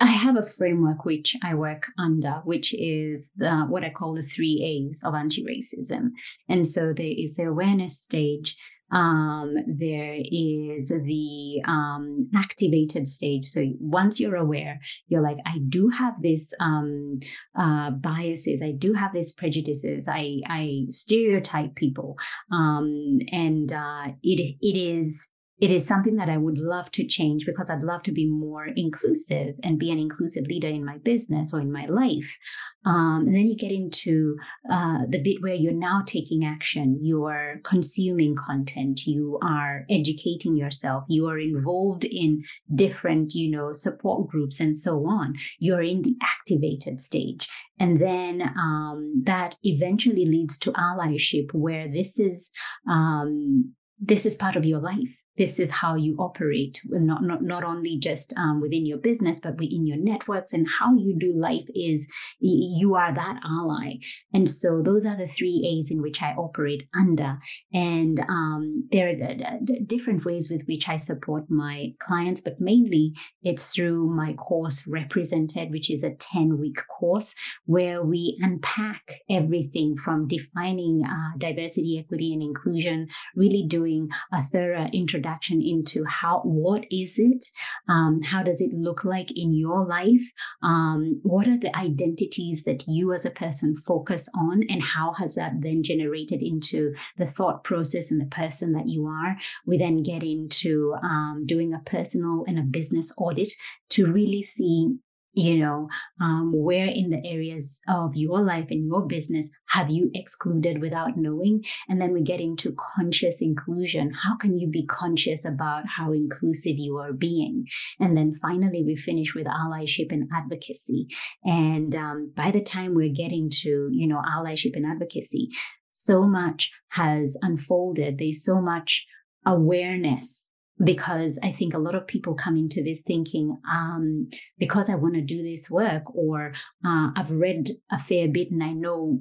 I 0.00 0.06
have 0.06 0.36
a 0.36 0.46
framework 0.46 1.04
which 1.04 1.36
I 1.42 1.54
work 1.54 1.86
under, 1.98 2.40
which 2.44 2.72
is 2.74 3.32
the, 3.36 3.66
what 3.68 3.84
I 3.84 3.90
call 3.90 4.14
the 4.14 4.22
three 4.22 4.62
A's 4.88 5.02
of 5.04 5.14
anti 5.14 5.44
racism. 5.44 6.10
And 6.48 6.66
so 6.66 6.94
there 6.96 7.14
is 7.16 7.36
the 7.36 7.44
awareness 7.44 8.00
stage, 8.00 8.56
um, 8.92 9.54
there 9.66 10.16
is 10.18 10.88
the 10.88 11.62
um, 11.66 12.28
activated 12.34 13.06
stage. 13.08 13.44
So 13.44 13.66
once 13.78 14.18
you're 14.18 14.36
aware, 14.36 14.80
you're 15.08 15.22
like, 15.22 15.38
I 15.46 15.58
do 15.68 15.88
have 15.88 16.14
this 16.20 16.52
um, 16.60 17.20
uh, 17.56 17.90
biases, 17.90 18.62
I 18.62 18.72
do 18.72 18.92
have 18.94 19.12
these 19.12 19.32
prejudices, 19.32 20.08
I, 20.08 20.40
I 20.46 20.86
stereotype 20.88 21.76
people, 21.76 22.16
um, 22.50 23.18
and 23.30 23.72
uh, 23.72 24.08
it 24.22 24.56
it 24.60 24.76
is 24.76 25.28
it 25.60 25.70
is 25.70 25.86
something 25.86 26.16
that 26.16 26.30
I 26.30 26.38
would 26.38 26.58
love 26.58 26.90
to 26.92 27.06
change 27.06 27.44
because 27.44 27.68
I'd 27.68 27.82
love 27.82 28.02
to 28.04 28.12
be 28.12 28.26
more 28.26 28.66
inclusive 28.66 29.56
and 29.62 29.78
be 29.78 29.90
an 29.90 29.98
inclusive 29.98 30.46
leader 30.46 30.68
in 30.68 30.84
my 30.84 30.98
business 30.98 31.52
or 31.52 31.60
in 31.60 31.70
my 31.70 31.84
life. 31.86 32.38
Um, 32.86 33.24
and 33.26 33.34
then 33.34 33.46
you 33.46 33.56
get 33.56 33.70
into 33.70 34.36
uh, 34.70 35.00
the 35.08 35.22
bit 35.22 35.42
where 35.42 35.54
you're 35.54 35.72
now 35.72 36.02
taking 36.06 36.44
action, 36.46 36.98
you 37.02 37.24
are 37.26 37.60
consuming 37.62 38.34
content, 38.36 39.02
you 39.04 39.38
are 39.42 39.84
educating 39.90 40.56
yourself, 40.56 41.04
you 41.08 41.28
are 41.28 41.38
involved 41.38 42.04
in 42.04 42.42
different, 42.74 43.34
you 43.34 43.50
know, 43.50 43.72
support 43.72 44.30
groups 44.30 44.60
and 44.60 44.74
so 44.74 45.06
on. 45.06 45.34
You're 45.58 45.82
in 45.82 46.02
the 46.02 46.16
activated 46.22 47.00
stage. 47.00 47.46
And 47.78 48.00
then 48.00 48.42
um, 48.58 49.22
that 49.24 49.56
eventually 49.62 50.26
leads 50.26 50.58
to 50.58 50.72
allyship, 50.72 51.52
where 51.52 51.86
this 51.86 52.18
is 52.18 52.50
um, 52.88 53.74
this 53.98 54.24
is 54.24 54.34
part 54.34 54.56
of 54.56 54.64
your 54.64 54.80
life 54.80 55.19
this 55.40 55.58
is 55.58 55.70
how 55.70 55.94
you 55.94 56.14
operate 56.18 56.82
not 56.90 57.22
not, 57.22 57.42
not 57.42 57.64
only 57.64 57.96
just 57.96 58.34
um, 58.36 58.60
within 58.60 58.84
your 58.84 58.98
business 58.98 59.40
but 59.40 59.56
within 59.56 59.86
your 59.86 59.96
networks 59.96 60.52
and 60.52 60.66
how 60.78 60.94
you 60.94 61.16
do 61.18 61.32
life 61.34 61.64
is 61.74 62.06
you 62.40 62.94
are 62.94 63.14
that 63.14 63.40
ally. 63.42 63.94
And 64.34 64.50
so 64.50 64.82
those 64.84 65.06
are 65.06 65.16
the 65.16 65.28
three 65.28 65.58
a's 65.66 65.90
in 65.90 66.02
which 66.02 66.20
i 66.20 66.32
operate 66.32 66.82
under. 66.94 67.38
And 67.72 68.20
um, 68.28 68.86
there 68.92 69.08
are 69.08 69.58
different 69.86 70.26
ways 70.26 70.50
with 70.50 70.60
which 70.68 70.90
i 70.90 70.96
support 70.96 71.44
my 71.48 71.94
clients 72.00 72.42
but 72.42 72.60
mainly 72.60 73.14
it's 73.42 73.72
through 73.74 74.14
my 74.14 74.34
course 74.34 74.86
Represented 74.86 75.70
which 75.70 75.90
is 75.90 76.02
a 76.02 76.14
10 76.14 76.58
week 76.58 76.80
course 76.86 77.34
where 77.64 78.02
we 78.02 78.36
unpack 78.42 79.20
everything 79.30 79.96
from 79.96 80.28
defining 80.28 81.02
uh, 81.06 81.38
diversity 81.38 81.98
equity 81.98 82.34
and 82.34 82.42
inclusion 82.42 83.08
really 83.34 83.64
doing 83.66 84.10
a 84.34 84.42
thorough 84.42 84.88
introduction 84.92 85.29
into 85.60 86.04
how 86.04 86.40
what 86.44 86.86
is 86.90 87.14
it? 87.18 87.46
Um, 87.88 88.22
how 88.22 88.42
does 88.42 88.60
it 88.60 88.72
look 88.72 89.04
like 89.04 89.30
in 89.36 89.52
your 89.52 89.86
life? 89.86 90.22
Um, 90.62 91.20
what 91.22 91.46
are 91.46 91.58
the 91.58 91.76
identities 91.76 92.64
that 92.64 92.84
you 92.86 93.12
as 93.12 93.24
a 93.24 93.30
person 93.30 93.76
focus 93.86 94.28
on 94.36 94.62
and 94.68 94.82
how 94.82 95.12
has 95.14 95.34
that 95.34 95.52
then 95.60 95.82
generated 95.82 96.42
into 96.42 96.94
the 97.16 97.26
thought 97.26 97.64
process 97.64 98.10
and 98.10 98.20
the 98.20 98.26
person 98.26 98.72
that 98.72 98.88
you 98.88 99.06
are? 99.06 99.36
We 99.66 99.78
then 99.78 100.02
get 100.02 100.22
into 100.22 100.94
um, 101.02 101.44
doing 101.46 101.74
a 101.74 101.80
personal 101.80 102.44
and 102.46 102.58
a 102.58 102.62
business 102.62 103.12
audit 103.16 103.52
to 103.90 104.10
really 104.10 104.42
see 104.42 104.98
you 105.32 105.58
know 105.58 105.88
um, 106.20 106.52
where 106.54 106.86
in 106.86 107.10
the 107.10 107.22
areas 107.24 107.80
of 107.88 108.12
your 108.14 108.42
life 108.42 108.66
and 108.70 108.86
your 108.86 109.06
business 109.06 109.48
have 109.68 109.90
you 109.90 110.10
excluded 110.14 110.80
without 110.80 111.16
knowing? 111.16 111.62
And 111.88 112.00
then 112.00 112.12
we 112.12 112.22
get 112.22 112.40
into 112.40 112.74
conscious 112.96 113.40
inclusion. 113.40 114.12
How 114.12 114.36
can 114.36 114.58
you 114.58 114.68
be 114.68 114.84
conscious 114.86 115.44
about 115.44 115.84
how 115.86 116.12
inclusive 116.12 116.74
you 116.76 116.96
are 116.96 117.12
being? 117.12 117.66
And 117.98 118.16
then 118.16 118.34
finally 118.34 118.82
we 118.84 118.96
finish 118.96 119.34
with 119.34 119.46
allyship 119.46 120.10
and 120.10 120.28
advocacy. 120.34 121.06
And 121.44 121.94
um, 121.94 122.32
by 122.36 122.50
the 122.50 122.62
time 122.62 122.94
we're 122.94 123.14
getting 123.14 123.50
to 123.62 123.88
you 123.90 124.06
know 124.06 124.22
allyship 124.26 124.74
and 124.74 124.86
advocacy 124.86 125.50
so 125.90 126.22
much 126.22 126.72
has 126.90 127.36
unfolded. 127.42 128.18
There's 128.18 128.44
so 128.44 128.60
much 128.60 129.06
awareness 129.46 130.49
because 130.82 131.38
I 131.42 131.52
think 131.52 131.74
a 131.74 131.78
lot 131.78 131.94
of 131.94 132.06
people 132.06 132.34
come 132.34 132.56
into 132.56 132.82
this 132.82 133.02
thinking, 133.02 133.56
um, 133.70 134.28
because 134.58 134.88
I 134.88 134.94
want 134.94 135.14
to 135.14 135.20
do 135.20 135.42
this 135.42 135.70
work, 135.70 136.14
or 136.14 136.52
uh, 136.84 137.08
I've 137.16 137.30
read 137.30 137.70
a 137.90 137.98
fair 137.98 138.28
bit 138.28 138.50
and 138.50 138.62
I 138.62 138.72
know 138.72 139.20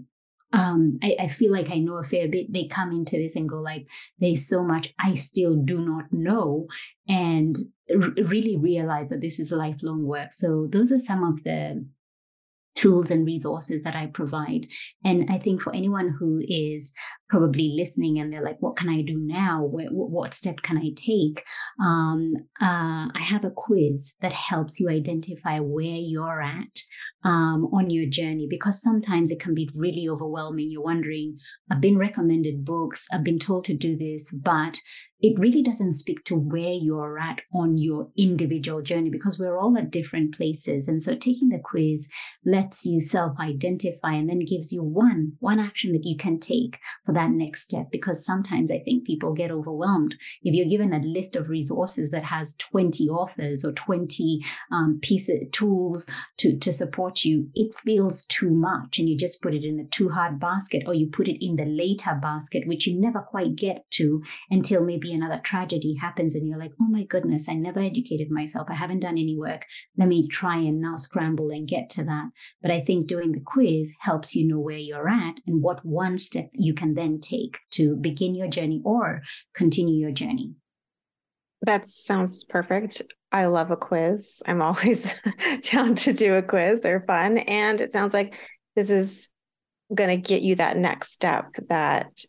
um, 0.51 0.97
I, 1.03 1.15
I, 1.19 1.27
feel 1.27 1.51
like 1.51 1.69
I 1.69 1.77
know 1.77 1.97
a 1.97 2.03
fair 2.03 2.27
bit. 2.27 2.51
They 2.51 2.65
come 2.65 2.91
into 2.91 3.17
this 3.17 3.35
and 3.35 3.47
go 3.47 3.61
like, 3.61 3.85
"There's 4.17 4.47
so 4.47 4.63
much 4.63 4.89
I 4.99 5.13
still 5.13 5.55
do 5.55 5.79
not 5.79 6.05
know," 6.11 6.67
and 7.07 7.55
r- 7.91 8.09
really 8.25 8.57
realize 8.57 9.09
that 9.09 9.21
this 9.21 9.39
is 9.39 9.51
lifelong 9.51 10.05
work. 10.05 10.31
So 10.31 10.67
those 10.71 10.91
are 10.91 10.97
some 10.97 11.23
of 11.23 11.43
the 11.43 11.85
tools 12.79 13.11
and 13.11 13.25
resources 13.25 13.83
that 13.83 13.95
I 13.95 14.05
provide. 14.05 14.67
And 15.03 15.29
I 15.29 15.37
think 15.37 15.61
for 15.61 15.75
anyone 15.75 16.15
who 16.17 16.39
is 16.41 16.93
probably 17.27 17.73
listening 17.75 18.19
and 18.19 18.31
they're 18.31 18.43
like, 18.43 18.55
what 18.61 18.77
can 18.77 18.87
I 18.87 19.01
do 19.01 19.17
now? 19.17 19.63
What, 19.63 19.87
what 19.91 20.33
step 20.33 20.61
can 20.61 20.77
I 20.77 20.91
take? 20.95 21.43
Um, 21.81 22.33
uh, 22.61 23.11
I 23.13 23.19
have 23.19 23.43
a 23.43 23.51
quiz 23.51 24.13
that 24.21 24.31
helps 24.31 24.79
you 24.79 24.87
identify 24.89 25.59
where 25.59 25.83
you're 25.83 26.41
at 26.41 26.79
um, 27.23 27.69
on 27.73 27.89
your 27.89 28.09
journey 28.09 28.47
because 28.49 28.81
sometimes 28.81 29.31
it 29.31 29.39
can 29.39 29.53
be 29.53 29.69
really 29.75 30.07
overwhelming. 30.07 30.69
You're 30.69 30.83
wondering, 30.83 31.37
I've 31.71 31.81
been 31.81 31.97
recommended 31.97 32.65
books, 32.65 33.07
I've 33.11 33.23
been 33.23 33.39
told 33.39 33.65
to 33.65 33.73
do 33.73 33.97
this, 33.97 34.31
but 34.31 34.77
it 35.21 35.37
really 35.37 35.61
doesn't 35.61 35.91
speak 35.91 36.23
to 36.25 36.35
where 36.35 36.71
you're 36.71 37.19
at 37.19 37.41
on 37.53 37.77
your 37.77 38.09
individual 38.17 38.81
journey 38.81 39.09
because 39.09 39.37
we're 39.37 39.59
all 39.59 39.77
at 39.77 39.91
different 39.91 40.33
places. 40.33 40.87
And 40.87 41.03
so 41.03 41.13
taking 41.13 41.49
the 41.49 41.59
quiz 41.61 42.07
lets 42.45 42.85
you 42.85 43.01
self 43.01 43.37
identify 43.37 44.13
and 44.13 44.29
then 44.29 44.39
gives 44.39 44.71
you 44.71 44.81
one, 44.81 45.33
one 45.39 45.59
action 45.59 45.91
that 45.91 46.05
you 46.05 46.15
can 46.15 46.39
take 46.39 46.79
for 47.05 47.13
that 47.13 47.31
next 47.31 47.63
step. 47.63 47.87
Because 47.91 48.25
sometimes 48.25 48.71
I 48.71 48.79
think 48.79 49.05
people 49.05 49.33
get 49.33 49.51
overwhelmed. 49.51 50.15
If 50.41 50.53
you're 50.55 50.69
given 50.69 50.93
a 50.93 51.05
list 51.05 51.35
of 51.35 51.49
resources 51.49 52.11
that 52.11 52.23
has 52.23 52.55
20 52.55 53.09
authors 53.09 53.65
or 53.65 53.73
20 53.73 54.39
um, 54.71 54.99
pieces, 55.01 55.49
tools 55.51 56.07
to, 56.37 56.57
to 56.59 56.71
support 56.71 57.08
you, 57.25 57.49
it 57.53 57.75
feels 57.77 58.25
too 58.25 58.49
much. 58.49 58.99
And 58.99 59.09
you 59.09 59.17
just 59.17 59.41
put 59.41 59.53
it 59.53 59.63
in 59.63 59.77
the 59.77 59.85
too 59.85 60.09
hard 60.09 60.39
basket 60.39 60.83
or 60.85 60.93
you 60.93 61.07
put 61.07 61.27
it 61.27 61.43
in 61.43 61.55
the 61.55 61.65
later 61.65 62.17
basket, 62.21 62.67
which 62.67 62.87
you 62.87 62.99
never 62.99 63.19
quite 63.19 63.55
get 63.55 63.89
to 63.91 64.21
until 64.49 64.83
maybe 64.83 65.13
another 65.13 65.39
tragedy 65.43 65.95
happens 65.95 66.35
and 66.35 66.47
you're 66.47 66.59
like, 66.59 66.73
oh 66.81 66.87
my 66.87 67.03
goodness, 67.03 67.49
I 67.49 67.53
never 67.53 67.79
educated 67.79 68.31
myself. 68.31 68.67
I 68.69 68.75
haven't 68.75 69.01
done 69.01 69.17
any 69.17 69.37
work. 69.37 69.65
Let 69.97 70.07
me 70.07 70.27
try 70.27 70.57
and 70.57 70.81
now 70.81 70.95
scramble 70.97 71.49
and 71.49 71.67
get 71.67 71.89
to 71.91 72.03
that. 72.05 72.29
But 72.61 72.71
I 72.71 72.81
think 72.81 73.07
doing 73.07 73.31
the 73.31 73.41
quiz 73.45 73.95
helps 73.99 74.35
you 74.35 74.47
know 74.47 74.59
where 74.59 74.77
you're 74.77 75.09
at 75.09 75.39
and 75.45 75.61
what 75.61 75.85
one 75.85 76.17
step 76.17 76.49
you 76.53 76.73
can 76.73 76.93
then 76.93 77.19
take 77.19 77.57
to 77.71 77.95
begin 77.95 78.35
your 78.35 78.47
journey 78.47 78.81
or 78.85 79.21
continue 79.53 79.95
your 79.95 80.11
journey. 80.11 80.55
That 81.61 81.85
sounds 81.85 82.43
perfect. 82.45 83.01
I 83.31 83.45
love 83.45 83.71
a 83.71 83.77
quiz. 83.77 84.41
I'm 84.45 84.61
always 84.61 85.13
down 85.61 85.95
to 85.95 86.13
do 86.13 86.35
a 86.35 86.41
quiz. 86.41 86.81
They're 86.81 87.03
fun. 87.05 87.37
And 87.37 87.79
it 87.79 87.91
sounds 87.91 88.13
like 88.13 88.35
this 88.75 88.89
is 88.89 89.29
going 89.93 90.09
to 90.09 90.17
get 90.17 90.41
you 90.41 90.55
that 90.55 90.77
next 90.77 91.13
step 91.13 91.45
that 91.67 92.23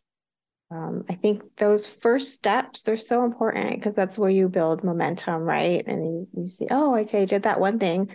um, 0.71 1.05
I 1.09 1.15
think 1.15 1.43
those 1.57 1.87
first 1.87 2.35
steps 2.35 2.83
they're 2.83 2.97
so 2.97 3.25
important 3.25 3.75
because 3.75 3.97
that's 3.97 4.19
where 4.19 4.31
you 4.31 4.49
build 4.49 4.85
momentum, 4.85 5.43
right? 5.43 5.85
And 5.87 6.05
you, 6.05 6.29
you 6.37 6.47
see, 6.47 6.69
oh, 6.71 6.97
okay, 6.99 7.23
I 7.23 7.25
did 7.25 7.43
that 7.43 7.61
one 7.61 7.79
thing. 7.79 8.15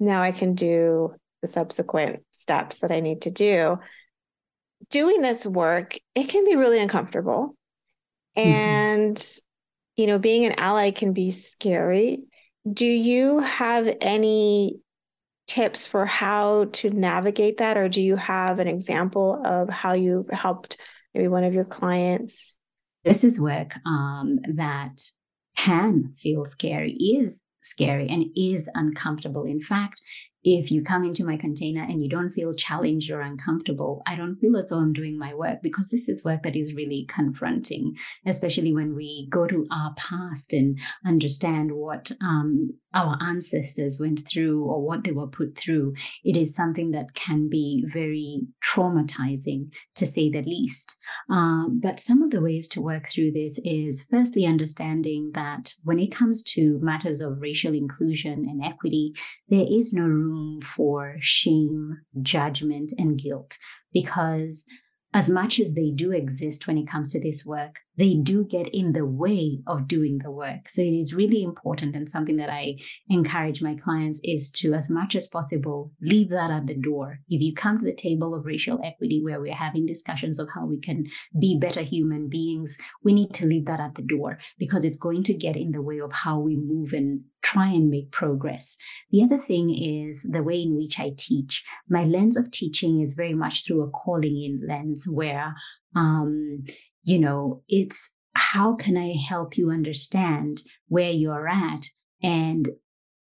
Now 0.00 0.22
I 0.22 0.32
can 0.32 0.54
do 0.54 1.14
the 1.40 1.48
subsequent 1.48 2.24
steps 2.32 2.78
that 2.78 2.90
I 2.90 3.00
need 3.00 3.22
to 3.22 3.30
do. 3.30 3.78
Doing 4.90 5.22
this 5.22 5.46
work, 5.46 5.96
it 6.14 6.28
can 6.28 6.44
be 6.44 6.56
really 6.56 6.80
uncomfortable. 6.80 7.56
Mm-hmm. 8.36 8.50
And. 8.50 9.40
You 9.96 10.06
know, 10.06 10.18
being 10.18 10.44
an 10.44 10.54
ally 10.58 10.90
can 10.90 11.12
be 11.12 11.30
scary. 11.30 12.24
Do 12.70 12.86
you 12.86 13.40
have 13.40 13.88
any 14.00 14.80
tips 15.46 15.86
for 15.86 16.06
how 16.06 16.66
to 16.72 16.90
navigate 16.90 17.58
that? 17.58 17.76
Or 17.76 17.88
do 17.88 18.00
you 18.00 18.16
have 18.16 18.58
an 18.58 18.68
example 18.68 19.40
of 19.44 19.68
how 19.68 19.92
you 19.92 20.26
helped 20.30 20.78
maybe 21.14 21.28
one 21.28 21.44
of 21.44 21.54
your 21.54 21.64
clients? 21.64 22.56
This 23.04 23.22
is 23.22 23.40
work 23.40 23.74
um, 23.86 24.38
that 24.54 25.00
can 25.56 26.12
feel 26.14 26.44
scary, 26.46 26.92
is 26.92 27.46
scary, 27.62 28.08
and 28.08 28.26
is 28.34 28.68
uncomfortable. 28.74 29.44
In 29.44 29.60
fact, 29.60 30.00
if 30.44 30.70
you 30.70 30.82
come 30.82 31.04
into 31.04 31.24
my 31.24 31.38
container 31.38 31.82
and 31.82 32.02
you 32.02 32.08
don't 32.08 32.30
feel 32.30 32.52
challenged 32.54 33.10
or 33.10 33.22
uncomfortable, 33.22 34.02
I 34.06 34.14
don't 34.14 34.36
feel 34.36 34.56
as 34.58 34.68
though 34.68 34.78
I'm 34.78 34.92
doing 34.92 35.18
my 35.18 35.34
work 35.34 35.60
because 35.62 35.90
this 35.90 36.06
is 36.06 36.22
work 36.22 36.42
that 36.42 36.54
is 36.54 36.74
really 36.74 37.06
confronting, 37.08 37.94
especially 38.26 38.74
when 38.74 38.94
we 38.94 39.26
go 39.30 39.46
to 39.46 39.66
our 39.72 39.94
past 39.94 40.52
and 40.52 40.78
understand 41.06 41.72
what 41.72 42.12
um, 42.20 42.74
our 42.92 43.16
ancestors 43.22 43.98
went 43.98 44.28
through 44.30 44.62
or 44.64 44.86
what 44.86 45.04
they 45.04 45.12
were 45.12 45.26
put 45.26 45.56
through. 45.56 45.94
It 46.24 46.36
is 46.36 46.54
something 46.54 46.90
that 46.90 47.14
can 47.14 47.48
be 47.48 47.82
very 47.86 48.42
traumatizing, 48.62 49.72
to 49.96 50.06
say 50.06 50.30
the 50.30 50.42
least. 50.42 50.98
Uh, 51.30 51.64
but 51.70 51.98
some 51.98 52.22
of 52.22 52.30
the 52.30 52.42
ways 52.42 52.68
to 52.68 52.82
work 52.82 53.08
through 53.10 53.32
this 53.32 53.58
is 53.64 54.06
firstly 54.10 54.44
understanding 54.44 55.30
that 55.34 55.72
when 55.84 55.98
it 55.98 56.12
comes 56.12 56.42
to 56.42 56.78
matters 56.82 57.22
of 57.22 57.40
racial 57.40 57.72
inclusion 57.72 58.44
and 58.46 58.62
equity, 58.62 59.14
there 59.48 59.66
is 59.68 59.94
no 59.94 60.04
room 60.04 60.33
room 60.34 60.60
for 60.60 61.16
shame, 61.20 61.98
judgment, 62.22 62.92
and 62.98 63.18
guilt. 63.18 63.58
Because 63.92 64.66
as 65.12 65.30
much 65.30 65.60
as 65.60 65.74
they 65.74 65.90
do 65.94 66.10
exist 66.10 66.66
when 66.66 66.76
it 66.76 66.88
comes 66.88 67.12
to 67.12 67.20
this 67.20 67.46
work, 67.46 67.76
they 67.96 68.14
do 68.14 68.44
get 68.44 68.68
in 68.68 68.92
the 68.92 69.06
way 69.06 69.60
of 69.66 69.88
doing 69.88 70.18
the 70.22 70.30
work. 70.30 70.68
So 70.68 70.82
it 70.82 70.94
is 70.94 71.14
really 71.14 71.42
important 71.42 71.94
and 71.94 72.08
something 72.08 72.36
that 72.36 72.50
I 72.50 72.76
encourage 73.08 73.62
my 73.62 73.74
clients 73.74 74.20
is 74.24 74.50
to, 74.56 74.74
as 74.74 74.90
much 74.90 75.14
as 75.14 75.28
possible, 75.28 75.92
leave 76.00 76.30
that 76.30 76.50
at 76.50 76.66
the 76.66 76.76
door. 76.76 77.20
If 77.28 77.40
you 77.40 77.54
come 77.54 77.78
to 77.78 77.84
the 77.84 77.94
table 77.94 78.34
of 78.34 78.46
racial 78.46 78.80
equity 78.84 79.20
where 79.22 79.40
we're 79.40 79.54
having 79.54 79.86
discussions 79.86 80.38
of 80.38 80.48
how 80.54 80.66
we 80.66 80.80
can 80.80 81.06
be 81.38 81.58
better 81.58 81.82
human 81.82 82.28
beings, 82.28 82.76
we 83.02 83.12
need 83.12 83.32
to 83.34 83.46
leave 83.46 83.66
that 83.66 83.80
at 83.80 83.94
the 83.94 84.02
door 84.02 84.38
because 84.58 84.84
it's 84.84 84.98
going 84.98 85.22
to 85.24 85.34
get 85.34 85.56
in 85.56 85.70
the 85.70 85.82
way 85.82 86.00
of 86.00 86.12
how 86.12 86.38
we 86.40 86.56
move 86.56 86.92
and 86.92 87.22
try 87.42 87.68
and 87.68 87.90
make 87.90 88.10
progress. 88.10 88.76
The 89.10 89.22
other 89.22 89.38
thing 89.38 89.70
is 89.70 90.26
the 90.28 90.42
way 90.42 90.62
in 90.62 90.76
which 90.76 90.98
I 90.98 91.12
teach. 91.16 91.62
My 91.88 92.04
lens 92.04 92.36
of 92.36 92.50
teaching 92.50 93.00
is 93.00 93.12
very 93.12 93.34
much 93.34 93.64
through 93.64 93.82
a 93.82 93.90
calling 93.90 94.42
in 94.42 94.66
lens 94.66 95.06
where 95.08 95.54
um, 95.94 96.64
you 97.04 97.18
know, 97.18 97.62
it's 97.68 98.12
how 98.34 98.74
can 98.74 98.96
I 98.96 99.14
help 99.28 99.56
you 99.56 99.70
understand 99.70 100.62
where 100.88 101.10
you're 101.10 101.48
at 101.48 101.86
and 102.22 102.68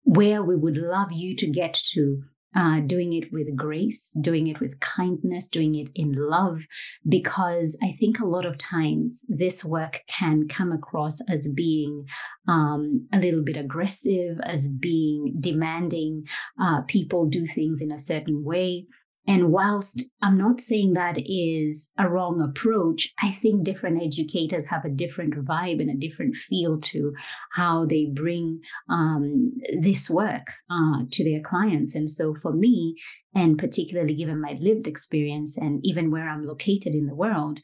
where 0.03 0.41
we 0.41 0.55
would 0.55 0.77
love 0.77 1.11
you 1.11 1.35
to 1.35 1.47
get 1.47 1.73
to 1.91 2.23
uh, 2.55 2.79
doing 2.79 3.13
it 3.13 3.31
with 3.31 3.55
grace, 3.55 4.11
doing 4.21 4.47
it 4.47 4.59
with 4.59 4.79
kindness, 4.79 5.49
doing 5.49 5.75
it 5.75 5.89
in 5.93 6.13
love, 6.13 6.65
because 7.07 7.77
I 7.83 7.95
think 7.99 8.19
a 8.19 8.25
lot 8.25 8.45
of 8.45 8.57
times 8.57 9.25
this 9.27 9.63
work 9.63 10.01
can 10.07 10.47
come 10.47 10.71
across 10.71 11.19
as 11.29 11.47
being 11.53 12.05
um, 12.47 13.07
a 13.13 13.19
little 13.19 13.43
bit 13.43 13.57
aggressive, 13.57 14.39
as 14.43 14.69
being 14.69 15.35
demanding. 15.39 16.23
Uh, 16.59 16.81
people 16.87 17.27
do 17.27 17.45
things 17.45 17.81
in 17.81 17.91
a 17.91 17.99
certain 17.99 18.43
way. 18.43 18.87
And 19.27 19.51
whilst 19.51 20.09
I'm 20.21 20.37
not 20.37 20.61
saying 20.61 20.93
that 20.93 21.17
is 21.17 21.91
a 21.97 22.09
wrong 22.09 22.41
approach, 22.41 23.13
I 23.21 23.33
think 23.33 23.63
different 23.63 24.01
educators 24.01 24.67
have 24.67 24.85
a 24.85 24.89
different 24.89 25.33
vibe 25.45 25.81
and 25.81 25.89
a 25.89 26.07
different 26.07 26.35
feel 26.35 26.79
to 26.79 27.13
how 27.51 27.85
they 27.85 28.05
bring 28.05 28.61
um, 28.89 29.51
this 29.81 30.09
work 30.09 30.47
uh, 30.71 31.03
to 31.11 31.23
their 31.23 31.41
clients. 31.41 31.93
And 31.93 32.09
so 32.09 32.35
for 32.41 32.53
me, 32.53 32.95
and 33.35 33.57
particularly 33.57 34.15
given 34.15 34.41
my 34.41 34.57
lived 34.61 34.87
experience 34.87 35.57
and 35.57 35.81
even 35.83 36.09
where 36.09 36.29
I'm 36.29 36.45
located 36.45 36.95
in 36.95 37.07
the 37.07 37.15
world, 37.15 37.59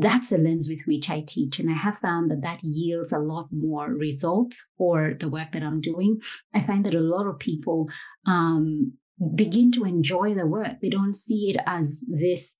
that's 0.00 0.30
the 0.30 0.38
lens 0.38 0.68
with 0.68 0.80
which 0.86 1.08
I 1.08 1.22
teach. 1.26 1.60
And 1.60 1.70
I 1.70 1.74
have 1.74 1.98
found 1.98 2.30
that 2.30 2.42
that 2.42 2.64
yields 2.64 3.12
a 3.12 3.20
lot 3.20 3.48
more 3.52 3.88
results 3.88 4.66
for 4.76 5.14
the 5.18 5.28
work 5.28 5.52
that 5.52 5.62
I'm 5.62 5.80
doing. 5.80 6.18
I 6.52 6.60
find 6.60 6.84
that 6.84 6.94
a 6.94 7.00
lot 7.00 7.28
of 7.28 7.38
people 7.38 7.88
um, 8.26 8.94
begin 9.34 9.72
to 9.72 9.84
enjoy 9.84 10.34
the 10.34 10.46
work. 10.46 10.80
They 10.80 10.90
don't 10.90 11.14
see 11.14 11.50
it 11.54 11.60
as 11.66 12.04
this 12.08 12.56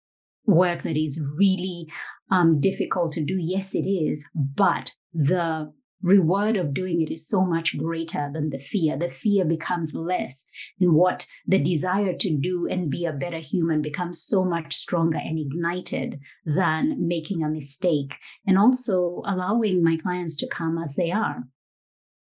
work 0.47 0.83
that 0.83 0.97
is 0.97 1.23
really 1.37 1.87
um, 2.31 2.59
difficult 2.61 3.13
to 3.13 3.25
do. 3.25 3.37
Yes, 3.39 3.75
it 3.75 3.87
is, 3.87 4.27
but 4.35 4.93
the 5.13 5.73
reward 6.01 6.57
of 6.57 6.73
doing 6.73 7.03
it 7.03 7.11
is 7.11 7.29
so 7.29 7.45
much 7.45 7.77
greater 7.77 8.31
than 8.33 8.51
the 8.51 8.59
fear. 8.59 8.97
The 8.97 9.09
fear 9.09 9.45
becomes 9.45 9.95
less, 9.95 10.47
and 10.81 10.95
what 10.95 11.27
the 11.47 11.59
desire 11.59 12.15
to 12.15 12.37
do 12.37 12.69
and 12.71 12.91
be 12.91 13.05
a 13.05 13.13
better 13.13 13.39
human 13.39 13.83
becomes 13.83 14.23
so 14.23 14.45
much 14.45 14.75
stronger 14.75 15.19
and 15.19 15.39
ignited 15.39 16.21
than 16.45 17.07
making 17.07 17.43
a 17.43 17.49
mistake. 17.49 18.17
And 18.47 18.59
also 18.59 19.23
allowing 19.27 19.83
my 19.83 19.97
clients 19.97 20.37
to 20.37 20.49
come 20.49 20.79
as 20.79 20.95
they 20.97 21.11
are, 21.11 21.45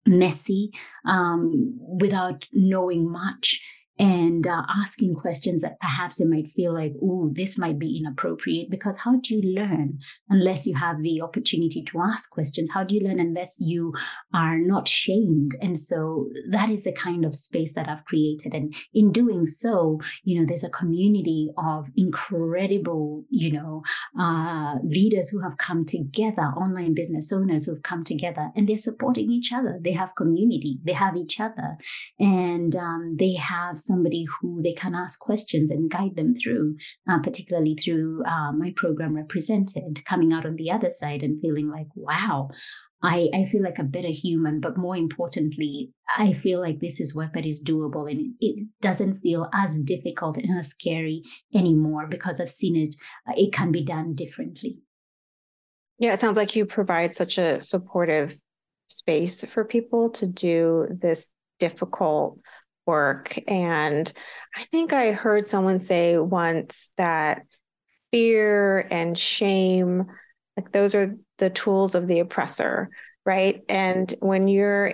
messy, 0.07 0.71
um, 1.07 1.79
without 1.81 2.47
knowing 2.53 3.11
much 3.11 3.61
and 3.99 4.47
uh, 4.47 4.63
asking 4.81 5.15
questions 5.15 5.63
that 5.63 5.79
perhaps 5.81 6.21
it 6.21 6.29
might 6.29 6.51
feel 6.53 6.73
like, 6.73 6.95
oh, 7.03 7.31
this 7.33 7.59
might 7.59 7.79
be 7.79 7.99
inappropriate. 7.99 8.71
Because 8.71 8.99
how 8.99 9.17
do 9.23 9.35
you 9.35 9.55
learn 9.55 9.99
unless 10.29 10.67
you 10.67 10.75
have 10.75 11.03
the 11.03 11.21
opportunity 11.21 11.83
to 11.85 12.01
ask 12.01 12.31
questions? 12.31 12.71
How 12.73 12.85
do 12.85 12.95
you 12.95 13.03
learn 13.03 13.21
unless 13.21 13.57
you 13.61 13.93
are 14.33 14.59
not 14.59 14.89
shamed? 14.89 15.57
And 15.61 15.77
so 15.77 16.31
that 16.51 16.71
is 16.71 16.85
the 16.85 16.93
kind 16.93 17.25
of 17.25 17.35
space 17.35 17.75
that 17.75 17.89
I've 17.89 18.05
created. 18.07 18.55
And 18.55 18.75
in 18.95 19.13
doing 19.13 19.47
so, 19.47 20.01
you 20.25 20.41
know, 20.41 20.47
there's 20.47 20.65
a 20.65 20.71
community 20.71 21.51
of 21.59 21.87
incredible, 21.97 23.25
you 23.29 23.53
know, 23.53 23.83
uh, 24.19 24.77
leaders 24.83 25.29
who 25.29 25.41
have 25.43 25.59
come 25.59 25.85
together, 25.85 26.43
online 26.43 26.95
business 26.95 27.33
owners 27.33 27.67
who 27.67 27.75
have 27.75 27.83
come 27.83 28.05
together, 28.05 28.51
and 28.57 28.69
they're 28.69 28.77
supporting 28.79 29.31
each 29.31 29.53
other. 29.53 29.79
They 29.83 29.93
have 29.93 30.15
community, 30.17 30.79
they 30.83 30.93
have 30.93 31.17
each 31.17 31.41
other, 31.41 31.77
and 32.19 32.75
um, 32.75 33.17
they 33.19 33.35
have 33.35 33.79
somebody 33.85 34.25
who 34.25 34.63
they 34.63 34.73
can 34.73 34.95
ask 34.95 35.19
questions 35.21 35.71
and 35.71 35.91
guide 35.91 36.17
them 36.17 36.35
through, 36.35 36.77
uh, 37.09 37.19
particularly 37.21 37.75
through 37.75 38.23
uh, 38.25 38.53
my 38.53 38.73
program 38.77 39.15
Represented, 39.17 40.05
coming 40.05 40.33
out 40.33 40.47
on 40.47 40.57
the 40.57 40.71
other 40.71 40.91
side 40.91 41.23
and 41.23 41.41
feeling 41.41 41.71
like, 41.71 41.89
wow, 41.95 42.51
I, 43.03 43.29
I 43.35 43.45
feel 43.47 43.63
like 43.63 43.79
a 43.79 43.85
better 43.85 44.09
human, 44.09 44.61
but 44.61 44.77
more 44.77 44.97
importantly, 44.97 45.91
I 46.17 46.35
feel 46.35 46.61
like 46.61 46.79
this 46.79 47.01
is 47.01 47.17
work 47.17 47.33
that 47.35 47.45
is 47.45 47.65
doable 47.65 48.09
and 48.09 48.35
it 48.41 48.69
doesn't 48.81 49.21
feel 49.21 49.51
as 49.53 49.81
difficult 49.81 50.37
and 50.37 50.57
as 50.57 50.69
scary 50.69 51.23
anymore 51.53 52.07
because 52.07 52.41
I've 52.41 52.49
seen 52.49 52.77
it. 52.77 52.95
Uh, 53.29 53.35
it 53.37 53.53
can 53.53 53.73
be 53.73 53.85
done 53.85 54.15
differently. 54.15 54.79
Yeah, 55.99 56.13
it 56.13 56.21
sounds 56.21 56.37
like 56.37 56.55
you 56.55 56.65
provide 56.65 57.15
such 57.15 57.39
a 57.39 57.61
supportive 57.61 58.37
space 58.87 59.45
for 59.45 59.65
people 59.65 60.11
to 60.11 60.27
do 60.27 60.87
this 61.01 61.29
difficult 61.59 62.39
work. 62.93 63.39
And 63.49 64.13
I 64.55 64.65
think 64.65 64.93
I 64.93 65.13
heard 65.13 65.49
someone 65.49 65.81
say 65.81 66.19
once 66.19 66.91
that 66.99 67.47
fear 68.11 68.87
and 68.91 69.17
shame, 69.17 70.09
like 70.59 70.73
those 70.73 70.95
are 70.95 71.17
the 71.39 71.49
tools 71.49 71.95
of 71.95 72.07
the 72.07 72.19
oppressor, 72.19 72.91
right? 73.25 73.63
And 73.67 74.13
when 74.21 74.47
you're 74.47 74.93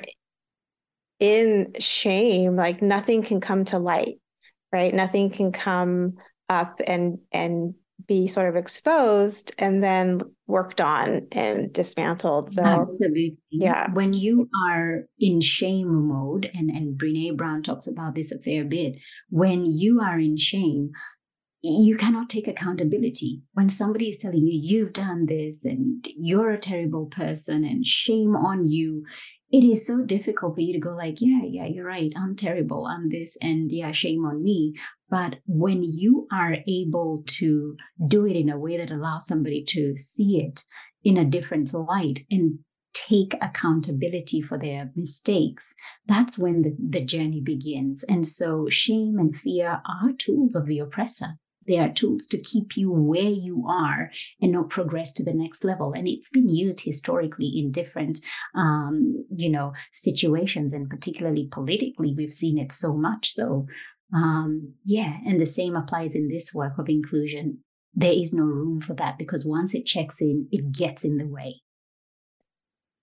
in 1.19 1.75
shame, 1.81 2.55
like 2.55 2.81
nothing 2.83 3.23
can 3.23 3.41
come 3.41 3.65
to 3.65 3.81
light, 3.81 4.21
right? 4.73 4.95
Nothing 4.95 5.31
can 5.31 5.51
come 5.51 6.19
up 6.49 6.81
and 6.87 7.19
and 7.33 7.75
be 8.07 8.27
sort 8.27 8.49
of 8.49 8.57
exposed 8.57 9.53
and 9.59 9.83
then 9.83 10.21
worked 10.47 10.81
on 10.81 11.27
and 11.33 11.73
dismantled. 11.73 12.53
So 12.53 12.63
absolutely. 12.63 13.37
Yeah. 13.51 13.91
When 13.93 14.13
you 14.13 14.49
are 14.67 15.05
in 15.19 15.41
shame 15.41 16.09
mode, 16.09 16.51
and, 16.55 16.71
and 16.71 16.99
Brene 16.99 17.37
Brown 17.37 17.63
talks 17.63 17.87
about 17.87 18.15
this 18.15 18.33
a 18.33 18.39
fair 18.39 18.65
bit, 18.65 18.97
when 19.31 19.67
you 19.67 20.01
are 20.01 20.19
in 20.19 20.37
shame, 20.37 20.93
you 21.61 21.97
cannot 21.97 22.31
take 22.31 22.47
accountability. 22.47 23.43
When 23.55 23.69
somebody 23.69 24.09
is 24.11 24.19
telling 24.19 24.47
you, 24.47 24.59
you've 24.63 24.93
done 24.93 25.27
this 25.27 25.65
and 25.65 26.07
you're 26.17 26.51
a 26.51 26.59
terrible 26.59 27.07
person 27.07 27.65
and 27.65 27.85
shame 27.85 28.37
on 28.37 28.67
you, 28.67 29.05
it 29.51 29.65
is 29.65 29.87
so 29.87 30.03
difficult 30.03 30.55
for 30.55 30.61
you 30.61 30.73
to 30.75 30.79
go 30.79 30.91
like, 30.91 31.17
yeah, 31.21 31.41
yeah, 31.43 31.67
you're 31.67 31.87
right. 31.87 32.13
I'm 32.17 32.37
terrible. 32.37 32.87
I'm 32.87 33.09
this 33.09 33.37
and 33.41 33.73
yeah, 33.73 33.93
shame 33.93 34.25
on 34.25 34.43
me. 34.43 34.75
But 35.11 35.37
when 35.47 35.83
you 35.83 36.29
are 36.31 36.59
able 36.69 37.25
to 37.27 37.77
do 38.07 38.27
it 38.27 38.37
in 38.37 38.51
a 38.51 38.59
way 38.59 38.77
that 38.77 38.91
allows 38.91 39.27
somebody 39.27 39.65
to 39.69 39.97
see 39.97 40.41
it 40.41 40.65
in 41.03 41.17
a 41.17 41.25
different 41.25 41.73
light 41.73 42.21
and 42.31 42.59
take 42.93 43.35
accountability 43.41 44.43
for 44.43 44.59
their 44.59 44.93
mistakes, 44.95 45.75
that's 46.07 46.39
when 46.39 46.63
the, 46.63 46.77
the 46.79 47.05
journey 47.05 47.41
begins. 47.41 48.05
And 48.05 48.27
so 48.27 48.69
shame 48.69 49.17
and 49.19 49.35
fear 49.35 49.81
are 49.87 50.13
tools 50.13 50.55
of 50.55 50.67
the 50.67 50.79
oppressor. 50.79 51.39
They 51.69 51.79
are 51.79 51.93
tools 51.93 52.27
to 52.29 52.39
keep 52.39 52.77
you 52.77 52.91
where 52.91 53.23
you 53.23 53.67
are 53.69 54.11
and 54.41 54.53
not 54.53 54.71
progress 54.71 55.13
to 55.15 55.25
the 55.25 55.35
next 55.35 55.63
level. 55.63 55.93
And 55.93 56.09
it's 56.09 56.31
been 56.31 56.49
used 56.49 56.81
historically 56.81 57.53
in 57.55 57.71
different, 57.71 58.21
um, 58.55 59.25
you 59.29 59.51
know, 59.51 59.75
situations, 59.93 60.73
and 60.73 60.89
particularly 60.89 61.49
politically, 61.53 62.15
we've 62.17 62.33
seen 62.33 62.59
it 62.59 62.73
so 62.73 62.95
much. 62.95 63.31
So, 63.31 63.67
um, 64.15 64.75
yeah, 64.85 65.19
and 65.27 65.41
the 65.41 65.47
same 65.47 65.77
applies 65.77 66.15
in 66.15 66.29
this 66.29 66.55
work 66.55 66.79
of 66.79 66.89
inclusion. 66.89 67.59
There 67.95 68.13
is 68.13 68.33
no 68.33 68.45
room 68.45 68.81
for 68.81 68.95
that 68.95 69.19
because 69.19 69.47
once 69.47 69.75
it 69.75 69.85
checks 69.85 70.21
in, 70.21 70.49
it 70.51 70.73
gets 70.73 71.05
in 71.05 71.19
the 71.19 71.27
way. 71.27 71.63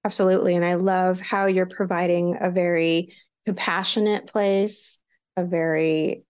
Absolutely. 0.03 0.55
And 0.55 0.63
I 0.63 0.75
love 0.75 1.19
how 1.19 1.47
you're 1.47 1.65
providing 1.65 2.37
a 2.39 2.49
very 2.49 3.13
compassionate 3.45 4.27
place, 4.27 4.99
a 5.35 5.43
very 5.43 6.23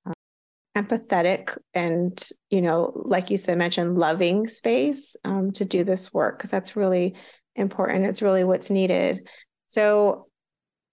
empathetic 0.76 1.58
and 1.74 2.30
you 2.50 2.62
know 2.62 2.92
like 3.06 3.30
you 3.30 3.38
said 3.38 3.58
mentioned 3.58 3.98
loving 3.98 4.48
space 4.48 5.16
um, 5.24 5.52
to 5.52 5.64
do 5.66 5.84
this 5.84 6.14
work 6.14 6.38
because 6.38 6.52
that's 6.52 6.76
really 6.76 7.16
important. 7.56 8.06
It's 8.06 8.22
really 8.22 8.44
what's 8.44 8.70
needed. 8.70 9.28
So 9.70 10.28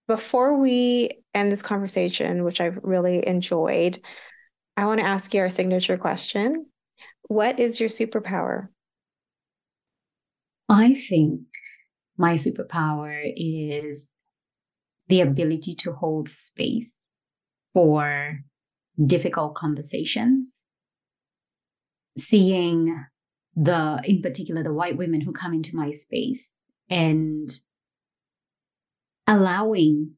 before 0.09 0.59
we 0.59 1.23
end 1.35 1.51
this 1.51 1.63
conversation 1.63 2.45
which 2.45 2.61
i've 2.61 2.79
really 2.83 3.27
enjoyed 3.27 3.99
i 4.77 4.85
want 4.85 5.01
to 5.01 5.07
ask 5.07 5.33
you 5.33 5.41
our 5.41 5.49
signature 5.49 5.97
question. 5.97 6.67
What 7.29 7.61
is 7.61 7.81
your 7.81 7.89
superpower? 7.89 8.69
I 10.69 10.95
think 10.95 11.41
my 12.19 12.35
superpower 12.35 13.33
is 13.37 14.19
the 15.09 15.21
ability 15.21 15.75
to 15.77 15.93
hold 15.93 16.29
space 16.29 16.99
for 17.73 18.41
difficult 19.05 19.55
conversations, 19.55 20.67
seeing 22.17 23.05
the, 23.55 24.01
in 24.05 24.23
particular, 24.23 24.63
the 24.63 24.73
white 24.73 24.97
women 24.97 25.21
who 25.21 25.33
come 25.33 25.55
into 25.55 25.77
my 25.77 25.91
space 25.91 26.57
and 26.89 27.51
allowing 29.27 30.15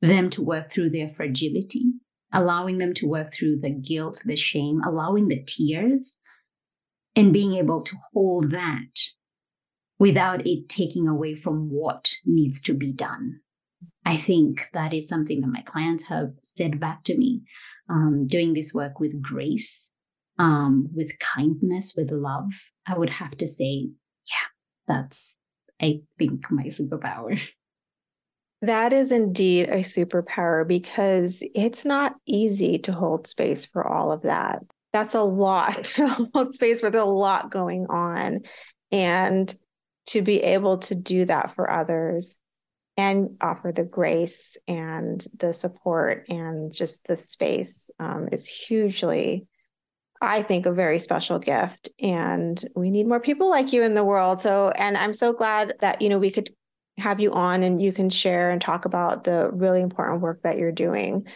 them 0.00 0.30
to 0.30 0.42
work 0.42 0.70
through 0.70 0.90
their 0.90 1.08
fragility, 1.08 1.92
allowing 2.32 2.78
them 2.78 2.92
to 2.94 3.06
work 3.06 3.32
through 3.32 3.58
the 3.60 3.70
guilt, 3.70 4.22
the 4.24 4.36
shame, 4.36 4.80
allowing 4.86 5.28
the 5.28 5.42
tears, 5.44 6.18
and 7.14 7.32
being 7.32 7.54
able 7.54 7.82
to 7.82 7.96
hold 8.12 8.50
that 8.50 9.10
without 9.98 10.46
it 10.46 10.68
taking 10.68 11.06
away 11.06 11.34
from 11.34 11.68
what 11.70 12.10
needs 12.24 12.60
to 12.62 12.74
be 12.74 12.92
done. 12.92 13.41
I 14.04 14.16
think 14.16 14.68
that 14.72 14.92
is 14.92 15.08
something 15.08 15.40
that 15.40 15.46
my 15.48 15.62
clients 15.62 16.06
have 16.08 16.32
said 16.42 16.80
back 16.80 17.04
to 17.04 17.16
me. 17.16 17.42
Um, 17.88 18.26
doing 18.26 18.54
this 18.54 18.72
work 18.72 19.00
with 19.00 19.20
grace, 19.20 19.90
um, 20.38 20.88
with 20.94 21.18
kindness, 21.18 21.94
with 21.96 22.10
love, 22.10 22.50
I 22.86 22.96
would 22.96 23.10
have 23.10 23.36
to 23.38 23.46
say, 23.46 23.90
yeah, 24.26 24.48
that's, 24.86 25.36
I 25.80 26.00
think, 26.18 26.50
my 26.50 26.64
superpower. 26.64 27.40
That 28.64 28.92
is 28.92 29.10
indeed 29.10 29.70
a 29.70 29.78
superpower 29.78 30.64
because 30.64 31.42
it's 31.52 31.84
not 31.84 32.14
easy 32.26 32.78
to 32.78 32.92
hold 32.92 33.26
space 33.26 33.66
for 33.66 33.84
all 33.84 34.12
of 34.12 34.22
that. 34.22 34.60
That's 34.92 35.16
a 35.16 35.22
lot 35.22 35.82
to 35.96 36.28
hold 36.32 36.54
space 36.54 36.80
with 36.80 36.94
a 36.94 37.04
lot 37.04 37.50
going 37.50 37.88
on. 37.90 38.42
And 38.92 39.52
to 40.06 40.22
be 40.22 40.40
able 40.42 40.78
to 40.78 40.94
do 40.94 41.24
that 41.24 41.56
for 41.56 41.70
others 41.70 42.36
and 43.02 43.36
offer 43.40 43.72
the 43.72 43.82
grace 43.82 44.56
and 44.68 45.26
the 45.36 45.52
support 45.52 46.24
and 46.28 46.72
just 46.72 47.04
the 47.06 47.16
space 47.16 47.90
um, 47.98 48.28
is 48.30 48.46
hugely 48.46 49.46
i 50.20 50.40
think 50.40 50.66
a 50.66 50.72
very 50.72 51.00
special 51.00 51.40
gift. 51.40 51.88
And 51.98 52.64
we 52.76 52.90
need 52.90 53.08
more 53.08 53.18
people 53.18 53.50
like 53.50 53.72
you 53.72 53.82
in 53.82 53.94
the 53.94 54.04
world. 54.04 54.40
So 54.40 54.70
and 54.70 54.96
i'm 54.96 55.14
so 55.14 55.32
glad 55.32 55.74
that 55.80 56.00
you 56.00 56.08
know 56.08 56.18
we 56.18 56.30
could 56.30 56.50
have 56.98 57.18
you 57.20 57.32
on 57.32 57.62
and 57.62 57.82
you 57.82 57.92
can 57.92 58.08
share 58.10 58.50
and 58.50 58.60
talk 58.60 58.84
about 58.84 59.24
the 59.24 59.50
really 59.50 59.80
important 59.80 60.20
work 60.20 60.42
that 60.42 60.58
you're 60.58 60.72
doing. 60.86 61.26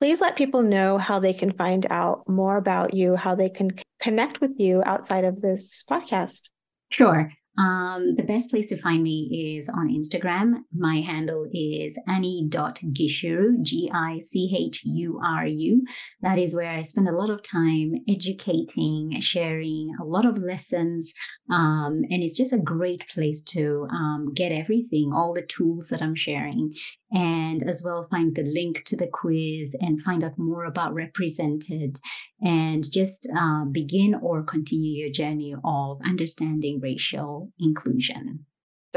Please 0.00 0.20
let 0.20 0.36
people 0.36 0.62
know 0.62 0.98
how 0.98 1.18
they 1.18 1.32
can 1.32 1.52
find 1.52 1.86
out 1.90 2.28
more 2.28 2.56
about 2.56 2.94
you 2.94 3.14
how 3.14 3.34
they 3.34 3.50
can 3.50 3.70
connect 4.00 4.40
with 4.40 4.52
you 4.58 4.82
outside 4.86 5.24
of 5.24 5.40
this 5.40 5.84
podcast. 5.90 6.48
Sure. 6.90 7.30
Um, 7.56 8.14
the 8.16 8.24
best 8.24 8.50
place 8.50 8.66
to 8.68 8.80
find 8.80 9.02
me 9.02 9.56
is 9.56 9.68
on 9.68 9.88
Instagram. 9.88 10.64
My 10.72 11.00
handle 11.00 11.46
is 11.52 11.98
annie.gichuru, 12.08 13.62
G 13.62 13.90
I 13.92 14.18
C 14.18 14.54
H 14.58 14.82
U 14.84 15.20
R 15.24 15.46
U. 15.46 15.84
That 16.20 16.38
is 16.38 16.54
where 16.54 16.70
I 16.70 16.82
spend 16.82 17.08
a 17.08 17.16
lot 17.16 17.30
of 17.30 17.42
time 17.42 17.94
educating, 18.08 19.20
sharing 19.20 19.94
a 20.00 20.04
lot 20.04 20.26
of 20.26 20.38
lessons. 20.38 21.14
Um, 21.50 22.02
and 22.10 22.22
it's 22.22 22.36
just 22.36 22.52
a 22.52 22.58
great 22.58 23.08
place 23.08 23.42
to 23.50 23.86
um, 23.90 24.32
get 24.34 24.50
everything, 24.50 25.12
all 25.14 25.32
the 25.32 25.46
tools 25.46 25.88
that 25.88 26.02
I'm 26.02 26.16
sharing 26.16 26.74
and 27.14 27.62
as 27.62 27.82
well 27.84 28.06
find 28.10 28.34
the 28.34 28.42
link 28.42 28.82
to 28.84 28.96
the 28.96 29.06
quiz 29.06 29.74
and 29.80 30.02
find 30.02 30.22
out 30.22 30.36
more 30.36 30.64
about 30.64 30.92
represented 30.92 31.96
and 32.42 32.84
just 32.90 33.30
uh, 33.38 33.64
begin 33.64 34.14
or 34.20 34.42
continue 34.42 35.00
your 35.02 35.10
journey 35.10 35.54
of 35.64 35.98
understanding 36.04 36.80
racial 36.80 37.50
inclusion 37.58 38.44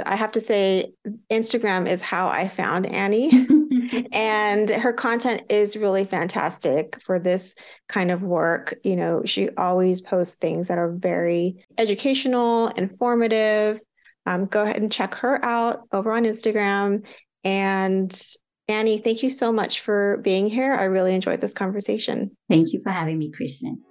I 0.05 0.15
have 0.15 0.31
to 0.33 0.41
say, 0.41 0.93
Instagram 1.31 1.89
is 1.89 2.01
how 2.01 2.27
I 2.27 2.47
found 2.49 2.85
Annie. 2.85 3.31
and 4.11 4.69
her 4.69 4.93
content 4.93 5.43
is 5.49 5.77
really 5.77 6.05
fantastic 6.05 7.01
for 7.01 7.19
this 7.19 7.55
kind 7.89 8.11
of 8.11 8.21
work. 8.21 8.75
You 8.83 8.95
know, 8.95 9.21
she 9.25 9.49
always 9.57 10.01
posts 10.01 10.35
things 10.35 10.67
that 10.67 10.77
are 10.77 10.91
very 10.91 11.65
educational, 11.77 12.67
informative. 12.69 13.79
Um, 14.25 14.45
go 14.45 14.63
ahead 14.63 14.77
and 14.77 14.91
check 14.91 15.15
her 15.15 15.43
out 15.43 15.83
over 15.91 16.11
on 16.11 16.25
Instagram. 16.25 17.05
And 17.43 18.13
Annie, 18.67 18.97
thank 18.97 19.23
you 19.23 19.29
so 19.29 19.51
much 19.51 19.79
for 19.81 20.17
being 20.17 20.49
here. 20.49 20.73
I 20.73 20.83
really 20.85 21.15
enjoyed 21.15 21.39
this 21.39 21.53
conversation. 21.53 22.35
Thank 22.49 22.73
you 22.73 22.81
for 22.83 22.91
having 22.91 23.17
me, 23.17 23.31
Kristen. 23.31 23.81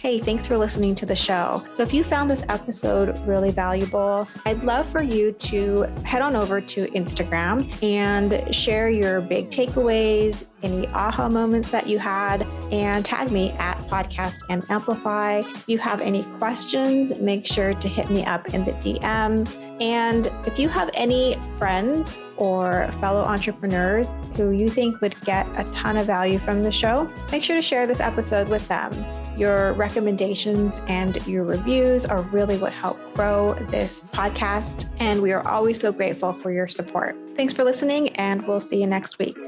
Hey, 0.00 0.18
thanks 0.18 0.46
for 0.46 0.56
listening 0.56 0.94
to 0.94 1.04
the 1.04 1.14
show. 1.14 1.62
So, 1.74 1.82
if 1.82 1.92
you 1.92 2.04
found 2.04 2.30
this 2.30 2.42
episode 2.48 3.18
really 3.26 3.50
valuable, 3.50 4.26
I'd 4.46 4.64
love 4.64 4.88
for 4.88 5.02
you 5.02 5.32
to 5.32 5.82
head 6.04 6.22
on 6.22 6.34
over 6.34 6.58
to 6.58 6.86
Instagram 6.92 7.70
and 7.82 8.54
share 8.54 8.88
your 8.88 9.20
big 9.20 9.50
takeaways, 9.50 10.46
any 10.62 10.86
aha 10.86 11.28
moments 11.28 11.70
that 11.72 11.86
you 11.86 11.98
had, 11.98 12.44
and 12.72 13.04
tag 13.04 13.30
me 13.30 13.50
at 13.58 13.76
Podcast 13.88 14.38
and 14.48 14.64
Amplify. 14.70 15.40
If 15.40 15.68
you 15.68 15.76
have 15.76 16.00
any 16.00 16.22
questions, 16.38 17.18
make 17.18 17.46
sure 17.46 17.74
to 17.74 17.86
hit 17.86 18.08
me 18.08 18.24
up 18.24 18.54
in 18.54 18.64
the 18.64 18.72
DMs. 18.72 19.60
And 19.82 20.28
if 20.46 20.58
you 20.58 20.70
have 20.70 20.88
any 20.94 21.36
friends 21.58 22.22
or 22.38 22.90
fellow 23.02 23.22
entrepreneurs 23.22 24.08
who 24.34 24.52
you 24.52 24.70
think 24.70 25.02
would 25.02 25.20
get 25.26 25.46
a 25.60 25.70
ton 25.72 25.98
of 25.98 26.06
value 26.06 26.38
from 26.38 26.62
the 26.62 26.72
show, 26.72 27.06
make 27.30 27.44
sure 27.44 27.56
to 27.56 27.60
share 27.60 27.86
this 27.86 28.00
episode 28.00 28.48
with 28.48 28.66
them. 28.66 28.94
Your 29.40 29.72
recommendations 29.72 30.82
and 30.86 31.26
your 31.26 31.44
reviews 31.44 32.04
are 32.04 32.20
really 32.24 32.58
what 32.58 32.74
help 32.74 32.98
grow 33.14 33.54
this 33.70 34.04
podcast. 34.12 34.86
And 34.98 35.22
we 35.22 35.32
are 35.32 35.46
always 35.48 35.80
so 35.80 35.92
grateful 35.92 36.34
for 36.34 36.52
your 36.52 36.68
support. 36.68 37.16
Thanks 37.36 37.54
for 37.54 37.64
listening, 37.64 38.10
and 38.16 38.46
we'll 38.46 38.60
see 38.60 38.78
you 38.82 38.86
next 38.86 39.18
week. 39.18 39.38